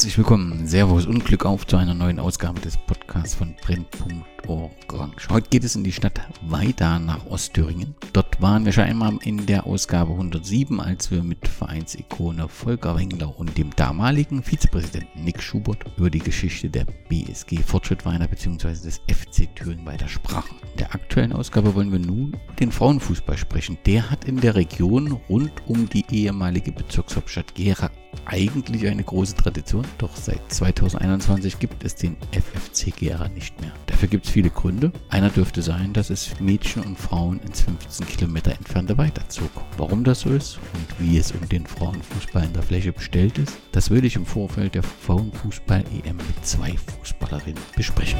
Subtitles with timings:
[0.00, 5.28] Herzlich willkommen, Servus und Glück auf zu einer neuen Ausgabe des Podcasts von Brennpunkt Orange.
[5.30, 7.94] Heute geht es in die Stadt weiter nach Ostthüringen.
[8.12, 13.38] Dort waren wir schon einmal in der Ausgabe 107, als wir mit Vereinsikone Volker Wengler
[13.38, 18.68] und dem damaligen Vizepräsidenten Nick Schubert über die Geschichte der BSG Fortschrittweiner bzw.
[18.70, 20.56] des FC Thüringen weiter sprachen.
[20.72, 23.78] In der aktuellen Ausgabe wollen wir nun den Frauenfußball sprechen.
[23.86, 27.90] Der hat in der Region rund um die ehemalige Bezirkshauptstadt Gera
[28.26, 33.72] eigentlich eine große Tradition, doch seit 2021 gibt es den FFC Gera nicht mehr.
[33.86, 34.92] Dafür gibt es viele Gründe.
[35.08, 39.50] Einer dürfte sein, dass es Mädchen und Frauen ins 15 Kilometer entfernte weiterzog.
[39.76, 43.56] Warum das so ist und wie es um den Frauenfußball in der Fläche bestellt ist,
[43.72, 48.18] das würde ich im Vorfeld der Frauenfußball-EM mit zwei Fußballerinnen besprechen.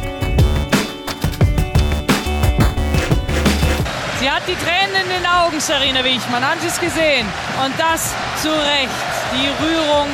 [4.21, 6.45] Sie hat die Tränen in den Augen, Sarina Wichmann.
[6.45, 7.27] Haben Sie es gesehen?
[7.65, 8.91] Und das zu Recht.
[9.33, 10.09] Die Rührung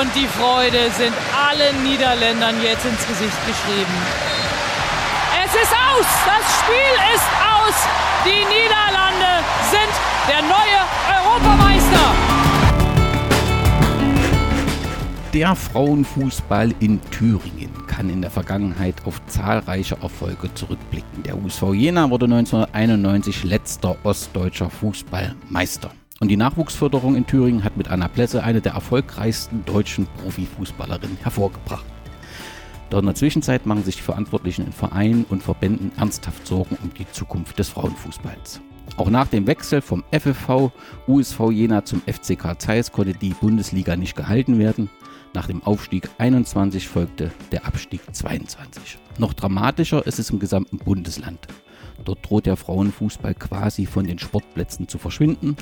[0.00, 4.39] und die Freude sind allen Niederländern jetzt ins Gesicht geschrieben.
[5.62, 6.06] Ist aus!
[6.24, 7.74] Das Spiel ist aus!
[8.24, 9.92] Die Niederlande sind
[10.26, 10.80] der neue
[11.18, 12.14] Europameister!
[15.34, 21.24] Der Frauenfußball in Thüringen kann in der Vergangenheit auf zahlreiche Erfolge zurückblicken.
[21.24, 25.90] Der USV Jena wurde 1991 letzter ostdeutscher Fußballmeister.
[26.20, 31.84] Und die Nachwuchsförderung in Thüringen hat mit Anna Plesse eine der erfolgreichsten deutschen Profifußballerinnen hervorgebracht.
[32.90, 36.92] Doch in der Zwischenzeit machen sich die Verantwortlichen in Vereinen und Verbänden ernsthaft Sorgen um
[36.92, 38.60] die Zukunft des Frauenfußballs.
[38.96, 40.72] Auch nach dem Wechsel vom FFV
[41.06, 44.90] USV Jena zum FCK Zeiss konnte die Bundesliga nicht gehalten werden.
[45.32, 48.98] Nach dem Aufstieg 21 folgte der Abstieg 22.
[49.18, 51.46] Noch dramatischer ist es im gesamten Bundesland.
[52.04, 55.56] Dort droht der Frauenfußball quasi von den Sportplätzen zu verschwinden.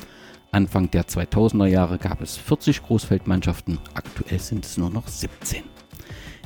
[0.50, 5.62] Anfang der 2000er Jahre gab es 40 Großfeldmannschaften, aktuell sind es nur noch 17.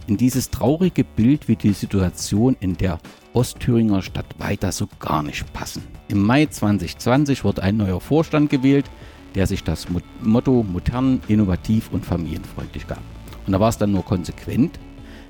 [0.08, 2.98] In dieses traurige Bild wird die Situation in der
[3.34, 5.84] Ostthüringer Stadt weiter so gar nicht passen.
[6.08, 8.90] Im Mai 2020 wurde ein neuer Vorstand gewählt,
[9.36, 9.86] der sich das
[10.20, 13.00] Motto modern, innovativ und familienfreundlich gab.
[13.46, 14.78] Und da war es dann nur konsequent,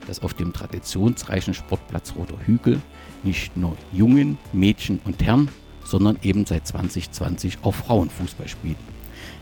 [0.06, 2.80] dass auf dem traditionsreichen Sportplatz Roter Hügel
[3.22, 5.48] nicht nur Jungen, Mädchen und Herren,
[5.84, 8.76] sondern eben seit 2020 auch Frauenfußball spielen.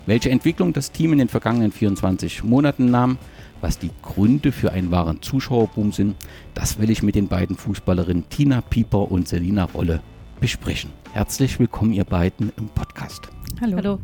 [0.06, 3.16] Welche Entwicklung das Team in den vergangenen 24 Monaten nahm,
[3.60, 6.16] was die Gründe für einen wahren Zuschauerboom sind,
[6.54, 10.02] das will ich mit den beiden Fußballerinnen Tina Pieper und Selina Rolle
[10.40, 10.90] besprechen.
[11.12, 13.28] Herzlich willkommen, ihr beiden im Podcast.
[13.60, 13.76] Hallo.
[13.76, 13.98] Hallo.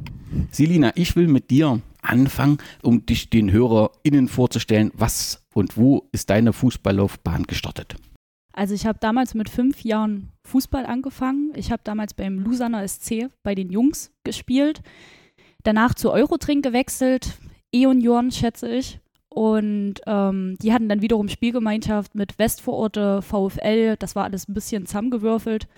[0.51, 4.91] Selina, ich will mit dir anfangen, um dich den HörerInnen vorzustellen.
[4.95, 7.97] Was und wo ist deine Fußballlaufbahn gestartet?
[8.53, 11.53] Also ich habe damals mit fünf Jahren Fußball angefangen.
[11.57, 14.83] Ich habe damals beim Lusaner SC bei den Jungs gespielt.
[15.63, 17.39] Danach zu Eurotrink gewechselt,
[17.73, 19.01] E-Union schätze ich.
[19.37, 23.97] Und ähm, die hatten dann wiederum Spielgemeinschaft mit Westvororte, VfL.
[23.99, 25.69] Das war alles ein bisschen zusammengewürfelt.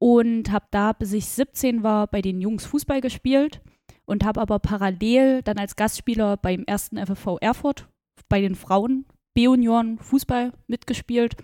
[0.00, 3.60] Und habe da, bis ich 17 war, bei den Jungs Fußball gespielt
[4.04, 7.88] und habe aber parallel dann als Gastspieler beim ersten FFV Erfurt
[8.28, 11.36] bei den Frauen B-Union Fußball mitgespielt.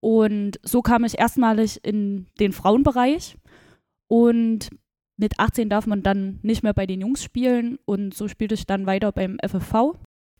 [0.00, 3.36] Und so kam ich erstmalig in den Frauenbereich.
[4.08, 4.70] Und
[5.16, 7.80] mit 18 darf man dann nicht mehr bei den Jungs spielen.
[7.86, 9.96] Und so spielte ich dann weiter beim FFV.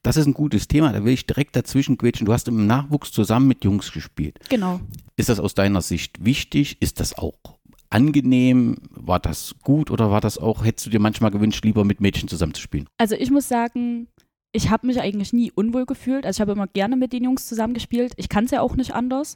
[0.07, 2.27] Das ist ein gutes Thema, da will ich direkt dazwischen quetschen.
[2.27, 4.39] Du hast im Nachwuchs zusammen mit Jungs gespielt.
[4.49, 4.79] Genau.
[5.17, 6.77] Ist das aus deiner Sicht wichtig?
[6.79, 7.59] Ist das auch
[7.91, 8.77] angenehm?
[8.91, 12.29] War das gut oder war das auch, hättest du dir manchmal gewünscht, lieber mit Mädchen
[12.29, 12.89] zusammenzuspielen?
[12.99, 14.07] Also ich muss sagen,
[14.53, 16.25] ich habe mich eigentlich nie unwohl gefühlt.
[16.25, 18.13] Also ich habe immer gerne mit den Jungs zusammengespielt.
[18.17, 19.35] Ich kann es ja auch nicht anders.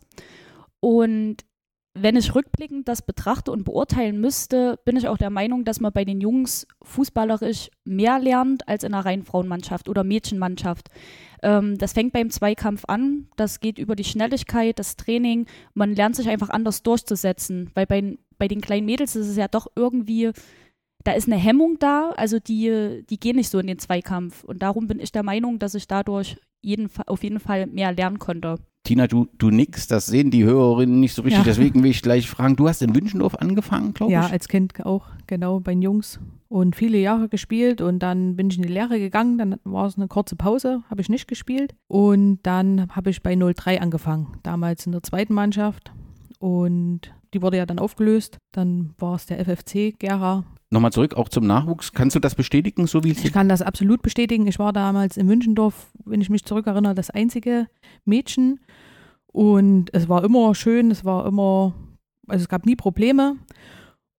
[0.78, 1.38] Und
[1.94, 5.92] wenn ich rückblickend das betrachte und beurteilen müsste, bin ich auch der Meinung, dass man
[5.92, 10.88] bei den Jungs fußballerisch mehr lernt als in einer reinen Frauenmannschaft oder Mädchenmannschaft.
[11.42, 15.46] Ähm, das fängt beim Zweikampf an, das geht über die Schnelligkeit, das Training.
[15.74, 19.48] Man lernt sich einfach anders durchzusetzen, weil bei, bei den kleinen Mädels ist es ja
[19.48, 20.30] doch irgendwie,
[21.02, 24.44] da ist eine Hemmung da, also die, die gehen nicht so in den Zweikampf.
[24.44, 28.18] Und darum bin ich der Meinung, dass ich dadurch jeden, auf jeden Fall mehr lernen
[28.18, 28.58] konnte.
[28.84, 31.44] Tina, du, du nix, das sehen die Hörerinnen nicht so richtig, ja.
[31.44, 34.18] deswegen will ich gleich fragen, du hast in Wünschendorf angefangen, glaube ich?
[34.18, 36.18] Ja, als Kind auch, genau, bei den Jungs
[36.48, 39.96] und viele Jahre gespielt und dann bin ich in die Lehre gegangen, dann war es
[39.96, 44.86] eine kurze Pause, habe ich nicht gespielt und dann habe ich bei 03 angefangen, damals
[44.86, 45.92] in der zweiten Mannschaft
[46.38, 51.28] und die wurde ja dann aufgelöst, dann war es der FFC Gera Nochmal zurück, auch
[51.28, 51.92] zum Nachwuchs.
[51.92, 54.46] Kannst du das bestätigen, so wie Ich kann das absolut bestätigen.
[54.46, 57.66] Ich war damals in München,dorf wenn ich mich zurückerinnere, das einzige
[58.04, 58.60] Mädchen.
[59.26, 61.74] Und es war immer schön, es war immer,
[62.28, 63.36] also es gab nie Probleme.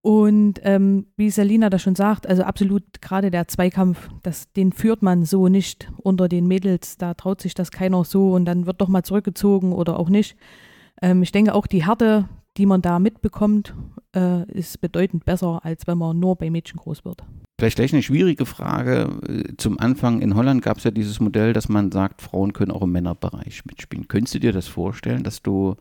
[0.01, 5.03] Und ähm, wie Selina das schon sagt, also absolut gerade der Zweikampf, das, den führt
[5.03, 6.97] man so nicht unter den Mädels.
[6.97, 10.35] Da traut sich das keiner so und dann wird doch mal zurückgezogen oder auch nicht.
[11.01, 12.27] Ähm, ich denke auch die Härte,
[12.57, 13.73] die man da mitbekommt,
[14.15, 17.23] äh, ist bedeutend besser, als wenn man nur bei Mädchen groß wird.
[17.59, 19.53] Vielleicht gleich eine schwierige Frage.
[19.57, 22.81] Zum Anfang in Holland gab es ja dieses Modell, dass man sagt, Frauen können auch
[22.81, 24.07] im Männerbereich mitspielen.
[24.07, 25.75] Könntest du dir das vorstellen, dass du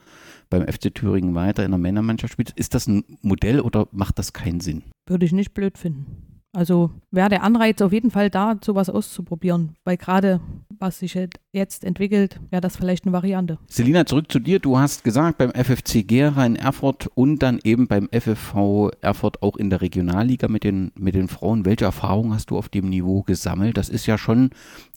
[0.50, 2.52] beim FC Thüringen weiter in der Männermannschaft spielst?
[2.58, 4.82] Ist das ein Modell oder macht das keinen Sinn?
[5.06, 6.29] Würde ich nicht blöd finden.
[6.52, 10.40] Also wäre der Anreiz auf jeden Fall da, sowas auszuprobieren, weil gerade
[10.80, 11.16] was sich
[11.52, 13.58] jetzt entwickelt, wäre das vielleicht eine Variante.
[13.66, 14.58] Selina, zurück zu dir.
[14.58, 19.56] Du hast gesagt, beim FFC Gera in Erfurt und dann eben beim FFV Erfurt auch
[19.56, 21.66] in der Regionalliga mit den, mit den Frauen.
[21.66, 23.76] Welche Erfahrungen hast du auf dem Niveau gesammelt?
[23.76, 24.50] Das ist ja schon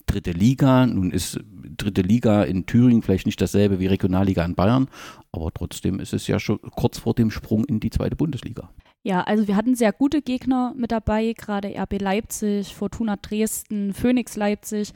[0.06, 0.86] dritte Liga.
[0.86, 1.38] Nun ist
[1.76, 4.88] dritte Liga in Thüringen vielleicht nicht dasselbe wie Regionalliga in Bayern,
[5.32, 8.70] aber trotzdem ist es ja schon kurz vor dem Sprung in die zweite Bundesliga.
[9.06, 14.34] Ja, also wir hatten sehr gute Gegner mit dabei, gerade RB Leipzig, Fortuna Dresden, Phoenix
[14.34, 14.92] Leipzig.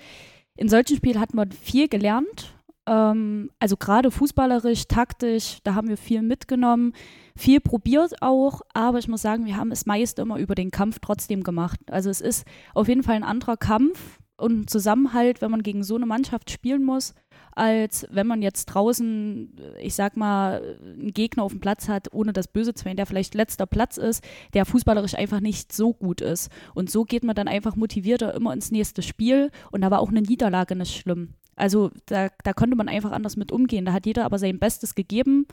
[0.57, 2.55] In solchen Spielen hat man viel gelernt.
[2.87, 6.95] Ähm, also gerade fußballerisch, taktisch, da haben wir viel mitgenommen,
[7.37, 11.01] viel probiert auch, aber ich muss sagen, wir haben es meist immer über den Kampf
[11.01, 11.79] trotzdem gemacht.
[11.91, 15.97] Also es ist auf jeden Fall ein anderer Kampf und Zusammenhalt, wenn man gegen so
[15.97, 17.13] eine Mannschaft spielen muss
[17.59, 22.33] als wenn man jetzt draußen, ich sag mal, einen Gegner auf dem Platz hat, ohne
[22.33, 24.23] das Böse zu meinen, der vielleicht letzter Platz ist,
[24.55, 26.51] der fußballerisch einfach nicht so gut ist.
[26.75, 30.11] Und so geht man dann einfach motivierter immer ins nächste Spiel und da war auch
[30.11, 31.35] eine Niederlage nicht schlimm.
[31.57, 33.85] Also da, da konnte man einfach anders mit umgehen.
[33.85, 35.47] Da hat jeder aber sein Bestes gegeben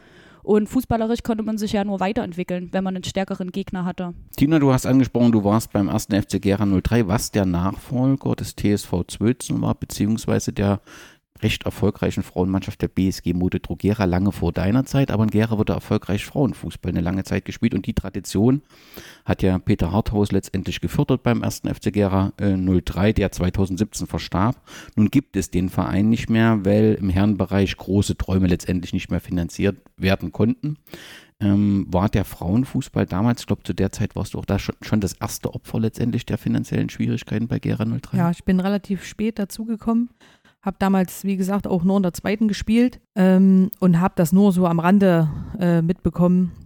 [0.46, 4.14] und fußballerisch konnte man sich ja nur weiterentwickeln, wenn man einen stärkeren Gegner hatte.
[4.38, 8.56] Tina, du hast angesprochen, du warst beim ersten FC Gera 03, was der Nachfolger des
[8.56, 10.82] TSV Zwölzen war, beziehungsweise der
[11.42, 15.74] recht erfolgreichen Frauenmannschaft der BSG Mode Drogera lange vor deiner Zeit, aber in Gera wurde
[15.74, 18.62] erfolgreich Frauenfußball eine lange Zeit gespielt und die Tradition
[19.26, 24.56] hat ja Peter Harthaus letztendlich gefördert beim ersten FC Gera äh, 03, der 2017 verstarb.
[24.96, 29.22] Nun gibt es den Verein nicht mehr, weil im Herrenbereich große Träume letztendlich nicht mehr
[29.22, 30.78] finanziert werden konnten.
[31.42, 34.76] Ähm, war der Frauenfußball damals, ich glaube zu der Zeit warst du auch da schon,
[34.82, 38.18] schon das erste Opfer letztendlich der finanziellen Schwierigkeiten bei Gera 03?
[38.18, 40.10] Ja, ich bin relativ spät dazugekommen
[40.66, 44.52] habe damals, wie gesagt, auch nur in der zweiten gespielt ähm, und habe das nur
[44.52, 45.30] so am Rande
[45.60, 46.65] äh, mitbekommen.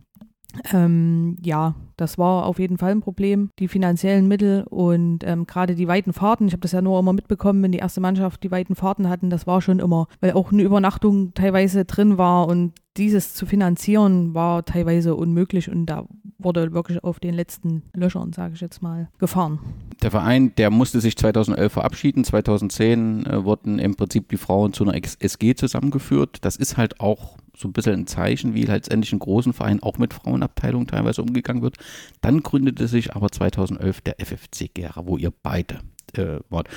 [0.71, 5.75] Ähm, ja, das war auf jeden Fall ein Problem, die finanziellen Mittel und ähm, gerade
[5.75, 6.47] die weiten Fahrten.
[6.47, 9.29] Ich habe das ja nur immer mitbekommen, wenn die erste Mannschaft die weiten Fahrten hatten.
[9.29, 14.33] Das war schon immer, weil auch eine Übernachtung teilweise drin war und dieses zu finanzieren
[14.33, 16.05] war teilweise unmöglich und da
[16.37, 19.59] wurde wirklich auf den letzten Löchern, sage ich jetzt mal, gefahren.
[20.01, 22.23] Der Verein, der musste sich 2011 verabschieden.
[22.23, 26.37] 2010 äh, wurden im Prinzip die Frauen zu einer SG zusammengeführt.
[26.41, 29.97] Das ist halt auch so ein bisschen ein Zeichen, wie letztendlich in großen Vereinen auch
[29.97, 31.75] mit Frauenabteilungen teilweise umgegangen wird.
[32.21, 35.79] Dann gründete sich aber 2011 der FFC Gera, wo ihr beide
[36.13, 36.69] äh, wart.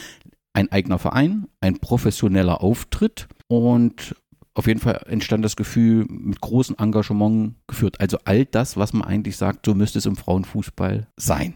[0.55, 4.15] Ein eigener Verein, ein professioneller Auftritt und
[4.55, 8.01] auf jeden Fall entstand das Gefühl, mit großem Engagement geführt.
[8.01, 11.55] Also all das, was man eigentlich sagt, so müsste es im Frauenfußball sein.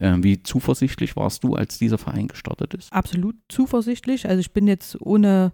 [0.00, 2.90] Ähm, wie zuversichtlich warst du, als dieser Verein gestartet ist?
[2.90, 4.26] Absolut zuversichtlich.
[4.28, 5.52] Also ich bin jetzt ohne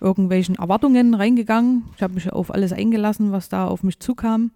[0.00, 1.84] irgendwelchen Erwartungen reingegangen.
[1.96, 4.50] Ich habe mich auf alles eingelassen, was da auf mich zukam.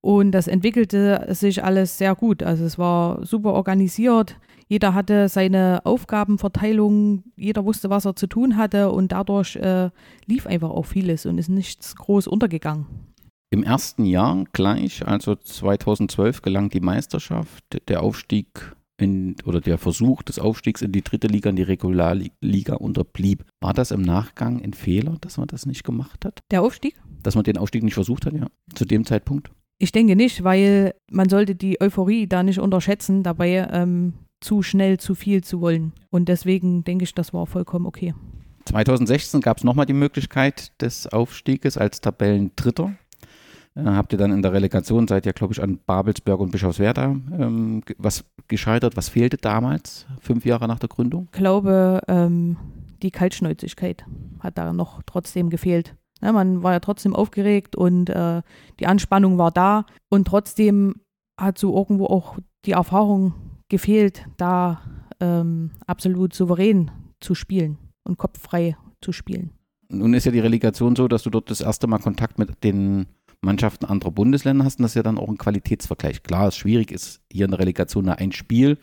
[0.00, 2.42] Und das entwickelte sich alles sehr gut.
[2.42, 4.36] Also es war super organisiert.
[4.68, 9.90] Jeder hatte seine Aufgabenverteilung, jeder wusste, was er zu tun hatte und dadurch äh,
[10.26, 12.86] lief einfach auch vieles und ist nichts groß untergegangen.
[13.52, 20.22] Im ersten Jahr gleich, also 2012, gelang die Meisterschaft, der Aufstieg in, oder der Versuch
[20.22, 23.44] des Aufstiegs in die dritte Liga, in die Regularliga unterblieb.
[23.60, 26.40] War das im Nachgang ein Fehler, dass man das nicht gemacht hat?
[26.50, 27.00] Der Aufstieg?
[27.22, 29.50] Dass man den Aufstieg nicht versucht hat, ja, zu dem Zeitpunkt?
[29.78, 34.98] Ich denke nicht, weil man sollte die Euphorie da nicht unterschätzen, dabei ähm, zu schnell
[34.98, 35.92] zu viel zu wollen.
[36.10, 38.14] Und deswegen denke ich, das war vollkommen okay.
[38.66, 42.94] 2016 gab es nochmal die Möglichkeit des Aufstieges als Tabellendritter.
[43.74, 47.04] Äh, habt ihr dann in der Relegation, seid ihr, glaube ich, an Babelsberg und Bischofswerda
[47.04, 48.96] ähm, was gescheitert?
[48.96, 51.28] Was fehlte damals, fünf Jahre nach der Gründung?
[51.32, 52.56] Ich glaube, ähm,
[53.02, 54.04] die Kaltschnäuzigkeit
[54.40, 55.94] hat da noch trotzdem gefehlt.
[56.22, 58.42] Ja, man war ja trotzdem aufgeregt und äh,
[58.78, 60.96] die Anspannung war da und trotzdem
[61.38, 62.36] hat so irgendwo auch
[62.66, 63.32] die Erfahrung
[63.70, 64.82] gefehlt, da
[65.20, 69.52] ähm, absolut souverän zu spielen und kopffrei zu spielen.
[69.88, 73.06] Nun ist ja die Relegation so, dass du dort das erste Mal Kontakt mit den
[73.42, 76.22] Mannschaften anderer Bundesländer hast und das ist ja dann auch ein Qualitätsvergleich.
[76.22, 78.78] Klar, es schwierig ist hier in der Relegation ein Spiel,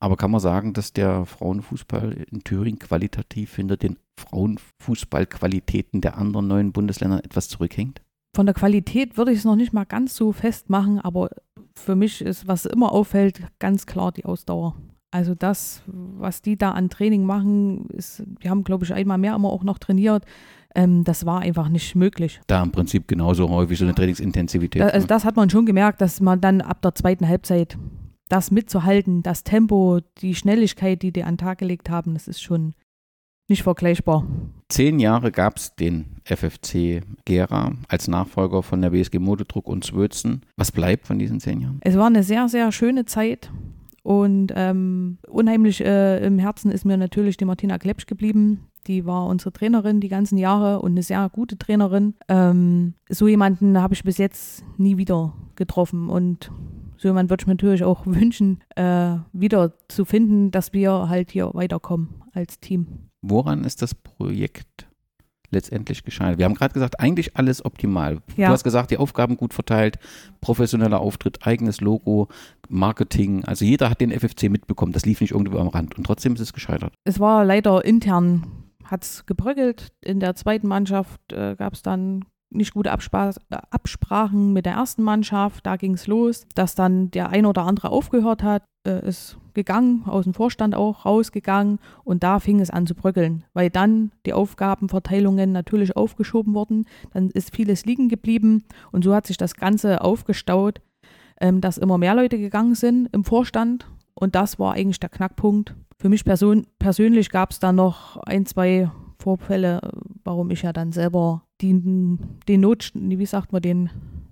[0.00, 6.48] aber kann man sagen, dass der Frauenfußball in Thüringen qualitativ hinter den Frauenfußballqualitäten der anderen
[6.48, 8.02] neuen Bundesländer etwas zurückhängt?
[8.38, 11.30] von der Qualität würde ich es noch nicht mal ganz so festmachen, aber
[11.74, 14.76] für mich ist, was immer auffällt, ganz klar die Ausdauer.
[15.10, 19.34] Also das, was die da an Training machen, ist, wir haben, glaube ich, einmal mehr
[19.34, 20.24] immer auch noch trainiert.
[20.74, 22.40] Ähm, das war einfach nicht möglich.
[22.46, 24.82] Da im Prinzip genauso häufig so eine Trainingsintensität.
[24.82, 27.78] Da, also das hat man schon gemerkt, dass man dann ab der zweiten Halbzeit
[28.28, 32.42] das mitzuhalten, das Tempo, die Schnelligkeit, die die an den Tag gelegt haben, das ist
[32.42, 32.74] schon
[33.48, 34.26] nicht vergleichbar.
[34.68, 40.42] Zehn Jahre gab es den FFC Gera als Nachfolger von der WSG Modedruck und Zwötzen.
[40.56, 41.78] Was bleibt von diesen zehn Jahren?
[41.80, 43.50] Es war eine sehr, sehr schöne Zeit.
[44.02, 48.67] Und ähm, unheimlich äh, im Herzen ist mir natürlich die Martina Klepsch geblieben.
[48.88, 52.14] Die war unsere Trainerin die ganzen Jahre und eine sehr gute Trainerin.
[52.28, 56.08] Ähm, so jemanden habe ich bis jetzt nie wieder getroffen.
[56.08, 56.50] Und
[56.96, 61.30] so jemanden würde ich mir natürlich auch wünschen, äh, wieder zu finden, dass wir halt
[61.30, 62.86] hier weiterkommen als Team.
[63.20, 64.86] Woran ist das Projekt
[65.50, 66.38] letztendlich gescheitert?
[66.38, 68.22] Wir haben gerade gesagt, eigentlich alles optimal.
[68.36, 68.46] Ja.
[68.46, 69.98] Du hast gesagt, die Aufgaben gut verteilt,
[70.40, 72.28] professioneller Auftritt, eigenes Logo,
[72.70, 73.44] Marketing.
[73.44, 74.92] Also jeder hat den FFC mitbekommen.
[74.92, 75.98] Das lief nicht irgendwo am Rand.
[75.98, 76.94] Und trotzdem ist es gescheitert.
[77.04, 78.46] Es war leider intern,
[78.90, 79.88] hat es gebröckelt.
[80.00, 83.32] In der zweiten Mannschaft äh, gab es dann nicht gute Abspra
[83.70, 85.66] Absprachen mit der ersten Mannschaft.
[85.66, 90.04] Da ging es los, dass dann der ein oder andere aufgehört hat, äh, ist gegangen,
[90.06, 94.32] aus dem Vorstand auch rausgegangen und da fing es an zu bröckeln, weil dann die
[94.32, 100.00] Aufgabenverteilungen natürlich aufgeschoben wurden, dann ist vieles liegen geblieben und so hat sich das Ganze
[100.00, 100.80] aufgestaut,
[101.40, 103.86] ähm, dass immer mehr Leute gegangen sind im Vorstand
[104.18, 105.74] und das war eigentlich der Knackpunkt.
[105.98, 109.80] Für mich person persönlich gab es da noch ein, zwei Vorfälle,
[110.24, 113.90] warum ich ja dann selber den, den Not, wie sagt man, den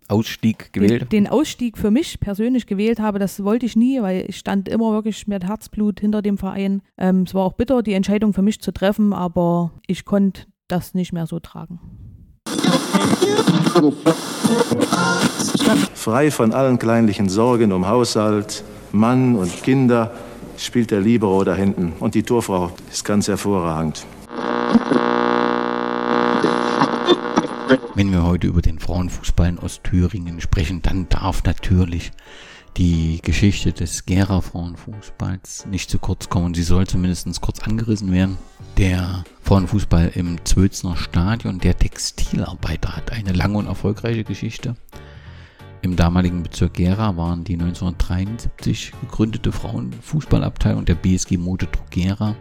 [0.09, 1.02] Ausstieg gewählt?
[1.02, 4.69] Den, den, Ausstieg für mich persönlich gewählt habe, das wollte ich nie, weil ich stand
[4.69, 6.83] immer wirklich mit Herzblut hinter dem Verein.
[6.97, 10.95] Ähm, es war auch bitter, die Entscheidung für mich zu treffen, aber ich konnte das
[10.95, 11.81] nicht mehr so tragen.
[15.95, 18.62] Frei von allen kleinlichen Sorgen um Haushalt,
[18.97, 20.12] Mann und Kinder
[20.59, 21.93] spielt der Libero da hinten.
[22.00, 24.07] Und die Torfrau ist ganz hervorragend.
[27.95, 32.12] Wenn wir heute über den Frauenfußball in Ostthüringen sprechen, dann darf natürlich
[32.76, 36.53] die Geschichte des Gera Frauenfußballs nicht zu kurz kommen.
[36.53, 38.37] Sie soll zumindest kurz angerissen werden.
[38.76, 44.76] Der Frauenfußball im Zwölzner Stadion, der Textilarbeiter, hat eine lange und erfolgreiche Geschichte.
[45.87, 52.35] Im damaligen Bezirk Gera waren die 1973 gegründete Frauenfußballabteilung der BSG Motodruck Gera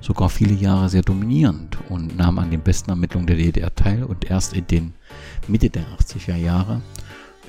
[0.00, 4.30] sogar viele Jahre sehr dominierend und nahm an den besten Ermittlungen der DDR teil und
[4.30, 4.94] erst in den
[5.48, 6.80] Mitte der 80er Jahre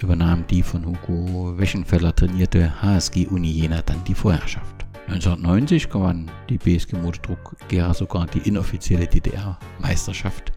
[0.01, 4.87] übernahm die von Hugo Weschenfeller trainierte HSG Uni Jena dann die Vorherrschaft.
[5.05, 10.51] 1990 gewann die BSG Motordruck Gera sogar die inoffizielle DDR-Meisterschaft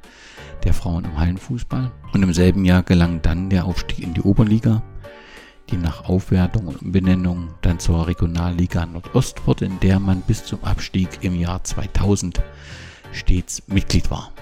[0.64, 4.82] der Frauen im Hallenfußball und im selben Jahr gelang dann der Aufstieg in die Oberliga
[5.70, 10.62] die nach Aufwertung und Benennung dann zur Regionalliga Nordost wurde, in der man bis zum
[10.62, 12.42] Abstieg im Jahr 2000
[13.12, 14.32] stets Mitglied war.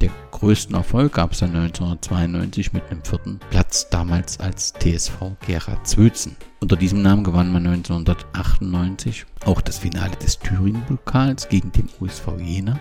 [0.00, 5.82] Der größten Erfolg gab es dann 1992 mit einem vierten Platz, damals als TSV Gera
[5.82, 6.36] Zwötzen.
[6.60, 12.78] Unter diesem Namen gewann man 1998 auch das Finale des Thüringen-Pokals gegen den USV Jena.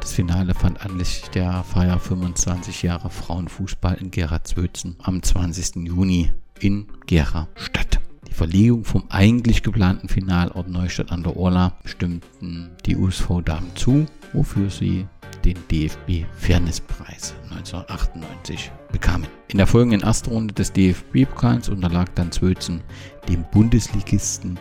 [0.00, 5.86] Das Finale fand anlässlich der Feier 25 Jahre Frauenfußball in Gera Zwötzen am 20.
[5.86, 8.00] Juni in Gera statt.
[8.28, 14.70] Die Verlegung vom eigentlich geplanten Finalort Neustadt an der Orla stimmten die USV-Damen zu, wofür
[14.70, 15.06] sie
[15.44, 19.26] den DFB Fairnesspreis 1998 bekamen.
[19.48, 22.82] In der folgenden ersten Runde des DFB-Pokals unterlag dann Zwölzen
[23.28, 24.58] dem Bundesligisten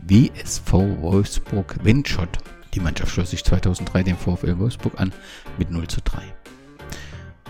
[0.00, 2.38] WSV Wolfsburg Wendschott.
[2.76, 5.10] Die Mannschaft schloss sich 2003 dem VfL Wolfsburg an
[5.56, 6.18] mit 0 zu 3.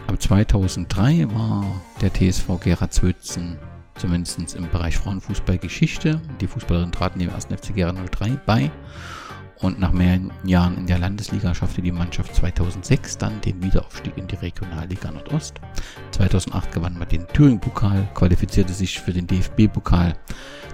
[0.07, 1.65] Ab 2003 war
[2.01, 3.59] der TSV Gera Zwölzen
[3.97, 6.21] zumindest im Bereich Frauenfußball Geschichte.
[6.41, 7.47] Die Fußballerin traten dem 1.
[7.47, 8.71] FC Gera 03 bei
[9.61, 14.27] und nach mehreren Jahren in der Landesliga schaffte die Mannschaft 2006 dann den Wiederaufstieg in
[14.27, 15.61] die Regionalliga Nordost.
[16.11, 20.15] 2008 gewann man den Thüringen-Pokal, qualifizierte sich für den DFB-Pokal.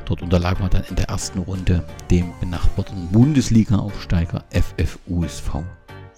[0.05, 5.63] Dort unterlag man dann in der ersten Runde dem benachbarten Bundesliga-Aufsteiger FFUSV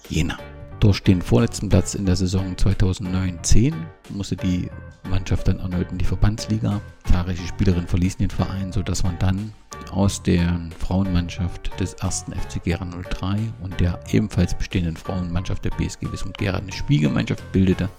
[0.09, 0.37] Jena.
[0.79, 3.73] Durch den vorletzten Platz in der Saison 2009-10
[4.09, 4.69] musste die
[5.09, 6.81] Mannschaft dann erneut in die Verbandsliga.
[7.05, 9.53] Zahlreiche Spielerinnen verließen den Verein, sodass man dann
[9.91, 16.11] aus der Frauenmannschaft des ersten FC Gera 03 und der ebenfalls bestehenden Frauenmannschaft der BSG
[16.11, 17.89] Wismut Gera eine Spielgemeinschaft bildete.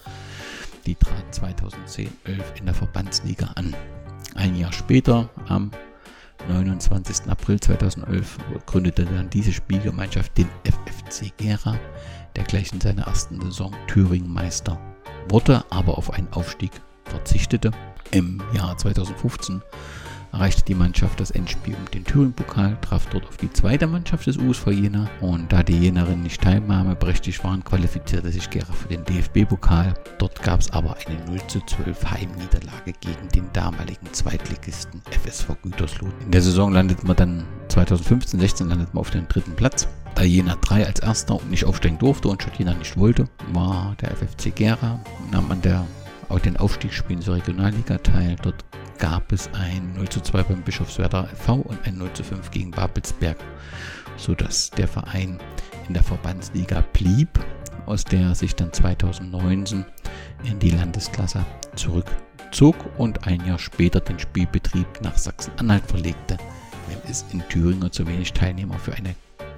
[0.85, 2.09] Die trat 2010-11
[2.59, 3.75] in der Verbandsliga an.
[4.35, 5.71] Ein Jahr später, am
[6.49, 7.29] 29.
[7.29, 11.79] April 2011, gründete dann diese Spielgemeinschaft den FFC Gera,
[12.37, 14.79] der gleich in seiner ersten Saison Thüringen Meister
[15.29, 16.71] wurde, aber auf einen Aufstieg
[17.05, 17.71] verzichtete.
[18.13, 19.63] Im Jahr 2015
[20.33, 24.37] erreichte die Mannschaft das Endspiel um den Thüringen-Pokal, traf dort auf die zweite Mannschaft des
[24.37, 29.95] USV Jena und da die Jenerinnen nicht teilnahmeberechtigt waren, qualifizierte sich Gera für den DFB-Pokal.
[30.19, 36.09] Dort gab es aber eine 0 zu 12 Heimniederlage gegen den damaligen Zweitligisten FSV Gütersloh.
[36.25, 39.89] In der Saison landete man dann 2015-16 landet man auf dem dritten Platz.
[40.15, 44.11] Da Jena 3 als erster und nicht aufsteigen durfte und Schottina nicht wollte, war der
[44.17, 44.99] FFC Gera,
[45.31, 45.87] nahm an der
[46.29, 48.37] auch den Aufstiegsspielen zur Regionalliga teil.
[48.43, 48.65] Dort
[48.99, 52.71] gab es ein 0 zu 2 beim Bischofswerder FV und ein 0 zu 5 gegen
[52.71, 53.37] Babelsberg,
[54.17, 55.39] sodass der Verein
[55.89, 57.29] in der Verbandsliga blieb,
[57.87, 59.85] aus der sich dann 2019
[60.45, 66.37] in die Landesklasse zurückzog und ein Jahr später den Spielbetrieb nach Sachsen-Anhalt verlegte,
[66.89, 69.15] wenn es in Thüringen zu wenig Teilnehmer für eine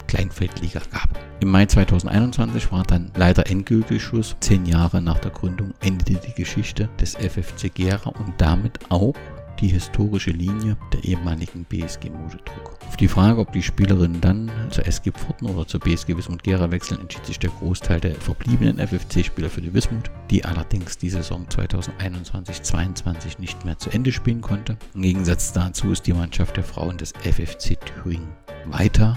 [0.08, 1.10] Kleinfeldliga gab.
[1.40, 4.36] Im Mai 2021 war dann leider endgültig Schluss.
[4.40, 9.14] Zehn Jahre nach der Gründung endete die Geschichte des FFC Gera und damit auch
[9.60, 12.78] die historische Linie der ehemaligen BSG Mosedruck.
[12.86, 16.70] Auf die Frage, ob die Spielerinnen dann zur SG Pforten oder zur BSG Wismut Gera
[16.70, 21.46] wechseln, entschied sich der Großteil der verbliebenen FFC-Spieler für die Wismut, die allerdings die Saison
[21.48, 24.76] 2021-22 nicht mehr zu Ende spielen konnte.
[24.94, 28.28] Im Gegensatz dazu ist die Mannschaft der Frauen des FFC Thüringen
[28.66, 29.16] weiter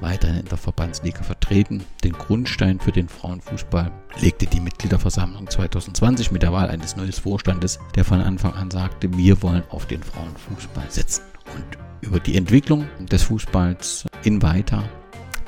[0.00, 1.84] weiterhin in der Verbandsliga vertreten.
[2.04, 7.78] Den Grundstein für den Frauenfußball legte die Mitgliederversammlung 2020 mit der Wahl eines neuen Vorstandes,
[7.94, 11.22] der von Anfang an sagte, wir wollen auf den Frauenfußball setzen.
[11.54, 14.84] Und über die Entwicklung des Fußballs in weiter,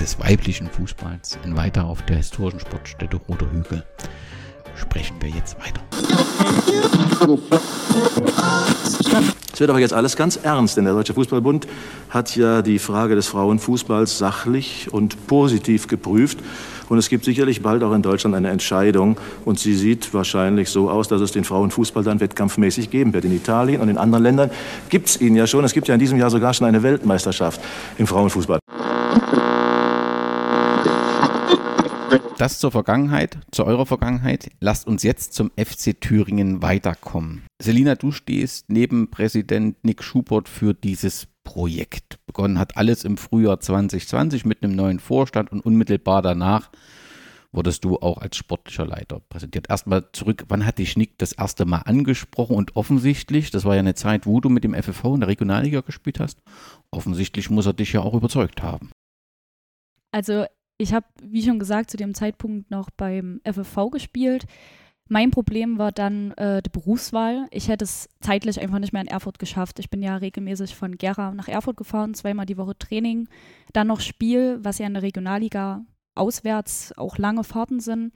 [0.00, 3.84] des weiblichen Fußballs in weiter auf der historischen Sportstätte Roter Hügel
[4.76, 5.80] sprechen wir jetzt weiter.
[9.52, 11.66] Es wird aber jetzt alles ganz ernst, denn der Deutsche Fußballbund
[12.10, 16.38] hat ja die Frage des Frauenfußballs sachlich und positiv geprüft.
[16.88, 19.16] Und es gibt sicherlich bald auch in Deutschland eine Entscheidung.
[19.44, 23.24] Und sie sieht wahrscheinlich so aus, dass es den Frauenfußball dann wettkampfmäßig geben wird.
[23.24, 24.50] In Italien und in anderen Ländern
[24.88, 25.64] gibt es ihn ja schon.
[25.64, 27.60] Es gibt ja in diesem Jahr sogar schon eine Weltmeisterschaft
[27.98, 28.58] im Frauenfußball.
[32.38, 34.50] Das zur Vergangenheit, zu eurer Vergangenheit.
[34.60, 37.42] Lasst uns jetzt zum FC Thüringen weiterkommen.
[37.60, 42.18] Selina, du stehst neben Präsident Nick Schubert für dieses Projekt.
[42.26, 46.70] Begonnen hat alles im Frühjahr 2020 mit einem neuen Vorstand und unmittelbar danach
[47.52, 49.68] wurdest du auch als sportlicher Leiter präsentiert.
[49.68, 53.80] Erstmal zurück, wann hat dich Nick das erste Mal angesprochen und offensichtlich, das war ja
[53.80, 56.40] eine Zeit, wo du mit dem FFV in der Regionalliga gespielt hast,
[56.90, 58.90] offensichtlich muss er dich ja auch überzeugt haben.
[60.12, 60.46] Also
[60.78, 64.46] ich habe, wie schon gesagt, zu dem Zeitpunkt noch beim FFV gespielt.
[65.08, 67.46] Mein Problem war dann äh, die Berufswahl.
[67.50, 69.78] Ich hätte es zeitlich einfach nicht mehr in Erfurt geschafft.
[69.78, 73.28] Ich bin ja regelmäßig von Gera nach Erfurt gefahren, zweimal die Woche Training,
[73.72, 78.12] dann noch Spiel, was ja in der Regionalliga auswärts auch lange Fahrten sind.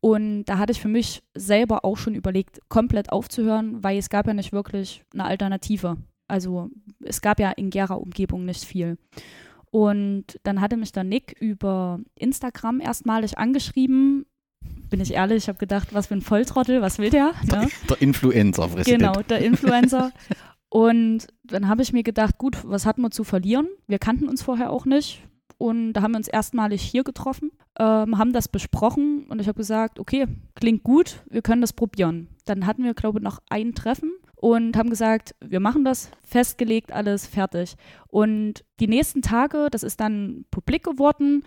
[0.00, 4.26] Und da hatte ich für mich selber auch schon überlegt, komplett aufzuhören, weil es gab
[4.26, 5.96] ja nicht wirklich eine Alternative.
[6.28, 8.98] Also es gab ja in Gera-Umgebung nicht viel.
[9.70, 14.26] Und dann hatte mich dann Nick über Instagram erstmalig angeschrieben.
[14.90, 17.32] Bin ich ehrlich, ich habe gedacht, was für ein Volltrottel, was will der?
[17.50, 17.68] Der, ne?
[17.88, 19.00] der Influencer, Präsident.
[19.00, 20.12] Genau, der Influencer.
[20.70, 23.68] Und dann habe ich mir gedacht, gut, was hatten wir zu verlieren?
[23.86, 25.22] Wir kannten uns vorher auch nicht.
[25.58, 27.50] Und da haben wir uns erstmalig hier getroffen,
[27.80, 32.28] ähm, haben das besprochen und ich habe gesagt, okay, klingt gut, wir können das probieren.
[32.44, 36.92] Dann hatten wir, glaube ich, noch ein Treffen und haben gesagt, wir machen das, festgelegt,
[36.92, 37.74] alles fertig.
[38.08, 41.42] Und die nächsten Tage, das ist dann publik geworden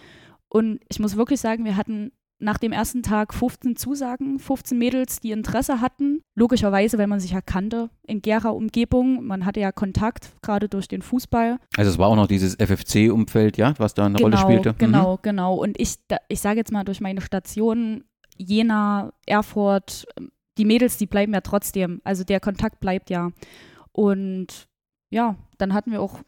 [0.49, 5.19] und ich muss wirklich sagen, wir hatten nach dem ersten Tag 15 Zusagen, 15 Mädels,
[5.19, 6.21] die Interesse hatten.
[6.36, 9.23] Logischerweise, weil man sich ja kannte in Gera-Umgebung.
[9.23, 11.58] Man hatte ja Kontakt, gerade durch den Fußball.
[11.77, 14.73] Also es war auch noch dieses FFC-Umfeld, ja, was da eine genau, Rolle spielte.
[14.77, 15.19] Genau, mhm.
[15.21, 15.56] genau.
[15.56, 15.95] Und ich,
[16.27, 18.04] ich sage jetzt mal durch meine Station
[18.38, 20.08] Jena, Erfurt,
[20.57, 22.01] die Mädels, die bleiben ja trotzdem.
[22.03, 23.31] Also der Kontakt bleibt ja.
[23.91, 24.67] Und
[25.09, 26.19] ja, dann hatten wir auch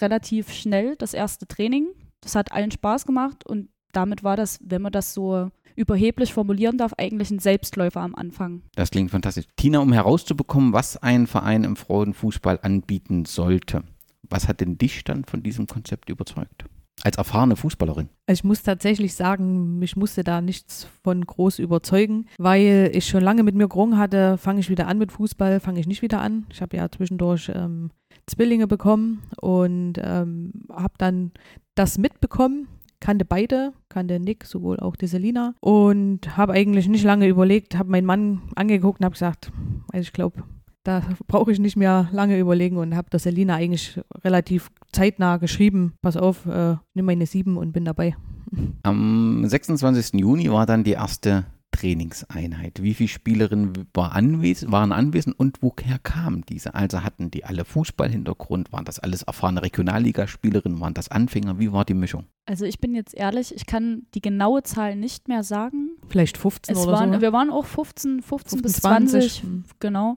[0.00, 1.88] relativ schnell das erste Training.
[2.20, 6.76] Das hat allen Spaß gemacht und damit war das, wenn man das so überheblich formulieren
[6.76, 8.62] darf, eigentlich ein Selbstläufer am Anfang.
[8.74, 9.46] Das klingt fantastisch.
[9.56, 13.84] Tina, um herauszubekommen, was ein Verein im Frauenfußball anbieten sollte,
[14.22, 16.64] was hat denn dich dann von diesem Konzept überzeugt?
[17.04, 18.08] Als erfahrene Fußballerin?
[18.26, 23.42] Ich muss tatsächlich sagen, mich musste da nichts von groß überzeugen, weil ich schon lange
[23.42, 26.46] mit mir gerungen hatte, fange ich wieder an mit Fußball, fange ich nicht wieder an.
[26.50, 27.90] Ich habe ja zwischendurch ähm,
[28.26, 31.32] Zwillinge bekommen und ähm, habe dann
[31.74, 32.68] das mitbekommen,
[33.00, 37.90] kannte beide, kannte Nick, sowohl auch die Selina und habe eigentlich nicht lange überlegt, habe
[37.90, 39.52] meinen Mann angeguckt und habe gesagt,
[39.92, 40.42] also ich glaube,
[40.88, 45.92] da brauche ich nicht mehr lange überlegen und habe der Selina eigentlich relativ zeitnah geschrieben,
[46.00, 48.16] pass auf, äh, nimm meine sieben und bin dabei.
[48.82, 50.14] Am 26.
[50.14, 52.82] Juni war dann die erste Trainingseinheit?
[52.82, 56.74] Wie viele Spielerinnen war anwes waren anwesend und woher kamen diese?
[56.74, 58.72] Also hatten die alle Fußballhintergrund?
[58.72, 60.80] Waren das alles erfahrene Regionalligaspielerinnen?
[60.80, 61.58] Waren das Anfänger?
[61.58, 62.24] Wie war die Mischung?
[62.46, 65.90] Also ich bin jetzt ehrlich, ich kann die genaue Zahl nicht mehr sagen.
[66.08, 67.20] Vielleicht 15 Es oder waren, so.
[67.20, 69.40] Wir waren auch 15, 15, 15, bis 20.
[69.42, 70.16] 20, genau.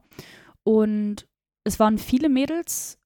[0.64, 1.28] Und
[1.64, 2.98] es waren viele Mädels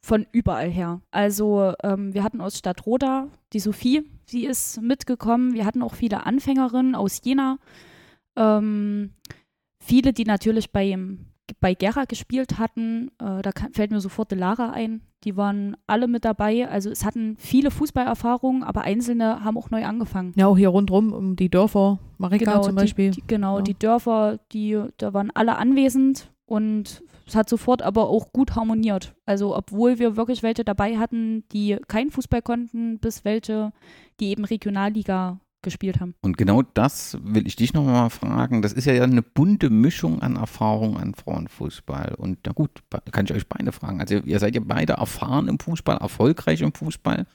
[0.00, 1.00] von überall her.
[1.10, 5.54] Also ähm, wir hatten aus Stadtroda die Sophie, sie ist mitgekommen.
[5.54, 7.58] Wir hatten auch viele Anfängerinnen aus Jena.
[8.36, 9.10] Ähm,
[9.80, 10.96] viele, die natürlich bei,
[11.60, 13.08] bei Gera gespielt hatten.
[13.18, 15.00] Äh, da kann, fällt mir sofort die Lara ein.
[15.24, 16.68] Die waren alle mit dabei.
[16.68, 20.32] Also es hatten viele Fußballerfahrungen, aber einzelne haben auch neu angefangen.
[20.36, 23.10] Ja, auch hier rundherum um die Dörfer, Marika zum Beispiel.
[23.10, 23.62] Die, die, genau, Ja.
[23.62, 29.14] die Dörfer, die, da waren alle anwesend und es hat sofort aber auch gut harmoniert.
[29.26, 33.72] Also obwohl wir wirklich welche dabei hatten, die kein Fußball konnten, bis welche,
[34.20, 36.14] die eben Regionalliga gespielt haben.
[36.22, 38.62] Und genau das will ich dich nochmal fragen.
[38.62, 42.14] Das ist ja eine bunte Mischung an Erfahrung an Frauenfußball.
[42.16, 42.70] Und na gut,
[43.10, 44.00] kann ich euch beide fragen.
[44.00, 47.26] Also ihr seid ja beide erfahren im Fußball, erfolgreich im Fußball.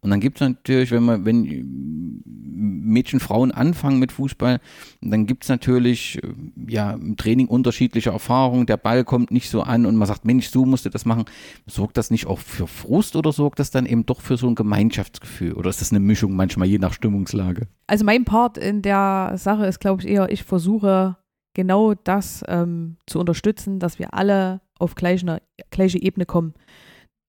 [0.00, 2.22] Und dann gibt es natürlich, wenn man, wenn
[2.58, 4.60] Mädchen, Frauen anfangen mit Fußball,
[5.00, 6.32] dann gibt es natürlich äh,
[6.68, 8.66] ja im Training unterschiedliche Erfahrungen.
[8.66, 11.24] Der Ball kommt nicht so an und man sagt, Mensch, so musst du das machen.
[11.66, 14.54] Sorgt das nicht auch für Frust oder sorgt das dann eben doch für so ein
[14.54, 15.52] Gemeinschaftsgefühl?
[15.52, 17.68] Oder ist das eine Mischung manchmal je nach Stimmungslage?
[17.86, 21.16] Also mein Part in der Sache ist, glaube ich, eher, ich versuche
[21.54, 26.54] genau das ähm, zu unterstützen, dass wir alle auf gleicher, gleiche Ebene kommen.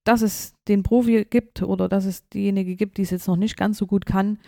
[0.03, 3.57] Dass es den Profi gibt oder dass es diejenige gibt, die es jetzt noch nicht
[3.57, 4.39] ganz so gut kann.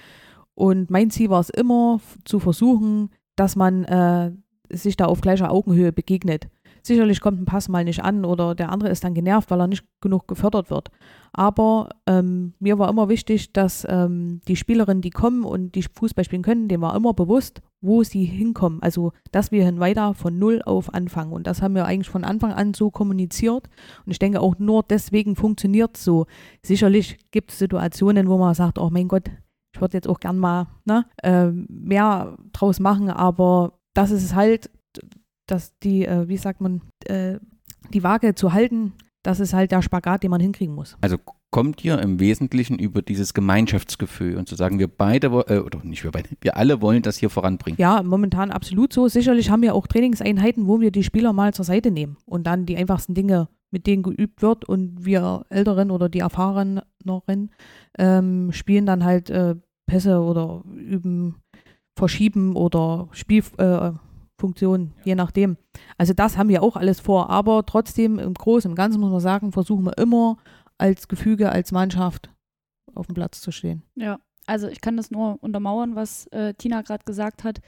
[0.56, 4.32] Und mein Ziel war es immer zu versuchen, dass man äh,
[4.70, 6.48] sich da auf gleicher Augenhöhe begegnet.
[6.84, 9.68] Sicherlich kommt ein Pass mal nicht an oder der andere ist dann genervt, weil er
[9.68, 10.90] nicht genug gefördert wird.
[11.34, 16.26] Aber ähm, mir war immer wichtig, dass ähm, die Spielerinnen, die kommen und die Fußball
[16.26, 18.82] spielen können, denen war immer bewusst, wo sie hinkommen.
[18.82, 21.32] Also, dass wir hin weiter von Null auf anfangen.
[21.32, 23.70] Und das haben wir eigentlich von Anfang an so kommuniziert.
[24.06, 26.26] Und ich denke auch nur deswegen funktioniert es so.
[26.66, 29.30] Sicherlich gibt es Situationen, wo man sagt, oh mein Gott,
[29.74, 34.70] ich würde jetzt auch gern mal ne, ähm, mehr draus machen, aber das ist halt,
[35.52, 37.38] dass die, äh, wie sagt man, äh,
[37.94, 40.98] die Waage zu halten, das ist halt der Spagat, den man hinkriegen muss.
[41.02, 41.18] Also
[41.52, 46.04] kommt ihr im Wesentlichen über dieses Gemeinschaftsgefühl und zu sagen, wir beide, äh, oder nicht
[46.04, 47.80] wir beide, wir alle wollen das hier voranbringen.
[47.80, 49.08] Ja, momentan absolut so.
[49.08, 52.66] Sicherlich haben wir auch Trainingseinheiten, wo wir die Spieler mal zur Seite nehmen und dann
[52.66, 57.52] die einfachsten Dinge mit denen geübt wird und wir Älteren oder die Erfahreneren
[57.98, 61.36] ähm, spielen dann halt äh, Pässe oder üben,
[61.96, 64.11] verschieben oder Spielfunktionen, äh,
[64.42, 65.58] Funktionen, je nachdem.
[65.98, 69.22] Also das haben wir auch alles vor, aber trotzdem im Großen und Ganzen muss man
[69.22, 70.38] sagen, versuchen wir immer
[70.78, 72.30] als Gefüge, als Mannschaft
[72.94, 73.84] auf dem Platz zu stehen.
[73.96, 77.62] Ja, also ich kann das nur untermauern, was äh, Tina gerade gesagt hat.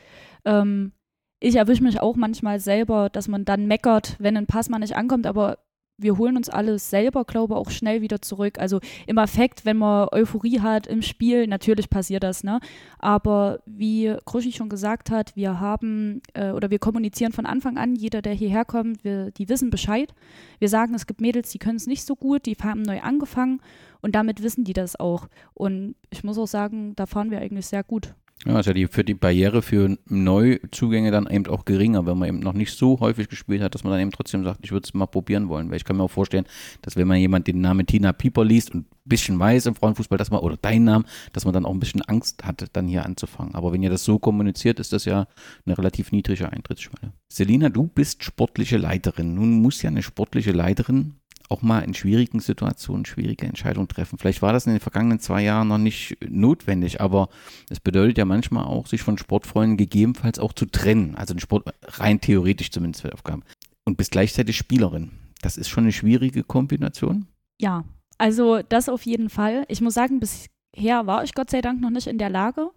[0.44, 0.92] Ähm,
[1.40, 4.96] ich erwische mich auch manchmal selber, dass man dann meckert, wenn ein Pass mal nicht
[4.96, 5.60] ankommt, aber
[5.97, 8.60] wir holen uns alles selber, glaube auch schnell wieder zurück.
[8.60, 12.60] Also im Affekt, wenn man Euphorie hat im Spiel, natürlich passiert das, ne?
[12.99, 17.95] Aber wie Kruschi schon gesagt hat, wir haben äh, oder wir kommunizieren von Anfang an,
[17.95, 20.13] jeder, der hierher kommt, wir, die wissen Bescheid.
[20.60, 23.62] Wir sagen, es gibt Mädels, die können es nicht so gut, die haben neu angefangen
[24.01, 25.27] und damit wissen die das auch.
[25.53, 28.15] Und ich muss auch sagen, da fahren wir eigentlich sehr gut.
[28.46, 32.28] Ja, ist ja die, für die Barriere für Neuzugänge dann eben auch geringer, wenn man
[32.28, 34.84] eben noch nicht so häufig gespielt hat, dass man dann eben trotzdem sagt, ich würde
[34.86, 35.69] es mal probieren wollen.
[35.69, 36.46] Weil ich kann mir auch vorstellen,
[36.82, 40.17] dass wenn man jemand den Namen Tina Pieper liest und ein bisschen weiß im Frauenfußball,
[40.17, 43.06] dass man, oder deinen Namen, dass man dann auch ein bisschen Angst hat, dann hier
[43.06, 43.56] anzufangen.
[43.56, 45.26] Aber wenn ihr das so kommuniziert, ist das ja
[45.65, 47.13] eine relativ niedrige Eintrittsschwelle.
[47.30, 49.36] Selina, du bist sportliche Leiterin.
[49.36, 51.15] Nun muss ja eine sportliche Leiterin
[51.49, 54.17] auch mal in schwierigen Situationen schwierige Entscheidungen treffen.
[54.17, 57.29] Vielleicht war das in den vergangenen zwei Jahren noch nicht notwendig, aber
[57.69, 61.15] es bedeutet ja manchmal auch, sich von Sportfreunden gegebenenfalls auch zu trennen.
[61.15, 63.43] Also den Sport rein theoretisch zumindest für Aufgaben.
[63.86, 65.12] Und bist gleichzeitig Spielerin.
[65.41, 67.27] Das ist schon eine schwierige Kombination.
[67.60, 67.84] Ja,
[68.17, 69.65] also das auf jeden Fall.
[69.67, 72.69] Ich muss sagen, bisher war ich Gott sei Dank noch nicht in der Lage.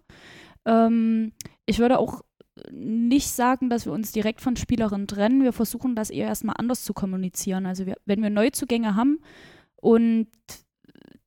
[0.65, 1.31] Ähm,
[1.65, 2.21] ich würde auch
[2.71, 5.43] nicht sagen, dass wir uns direkt von Spielerinnen trennen.
[5.43, 7.65] Wir versuchen das eher erstmal anders zu kommunizieren.
[7.65, 9.19] Also wir, wenn wir Neuzugänge haben
[9.75, 10.27] und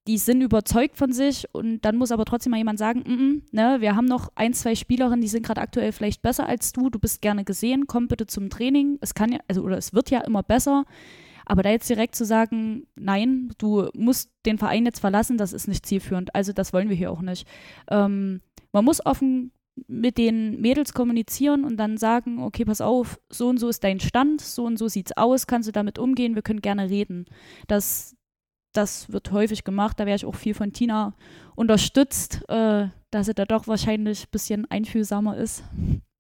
[0.07, 3.43] die sind überzeugt von sich und dann muss aber trotzdem mal jemand sagen, mm -mm,
[3.53, 6.91] ne, wir haben noch ein, zwei Spielerinnen, die sind gerade aktuell vielleicht besser als du,
[6.91, 8.99] du bist gerne gesehen, komm bitte zum Training.
[9.01, 10.85] Es kann ja, also oder es wird ja immer besser.
[11.45, 15.69] Aber da jetzt direkt zu sagen, nein, du musst den Verein jetzt verlassen, das ist
[15.69, 16.35] nicht zielführend.
[16.35, 17.47] Also das wollen wir hier auch nicht.
[17.91, 18.41] Ähm,
[18.73, 19.53] man muss offen
[19.87, 24.01] mit den Mädels kommunizieren und dann sagen, okay, pass auf, so und so ist dein
[24.01, 27.27] Stand, so und so sieht's aus, kannst du damit umgehen, wir können gerne reden.
[27.69, 28.17] Das,
[28.73, 31.15] das wird häufig gemacht, da wäre ich auch viel von Tina
[31.55, 35.65] unterstützt, äh, dass sie da doch wahrscheinlich ein bisschen einfühlsamer ist.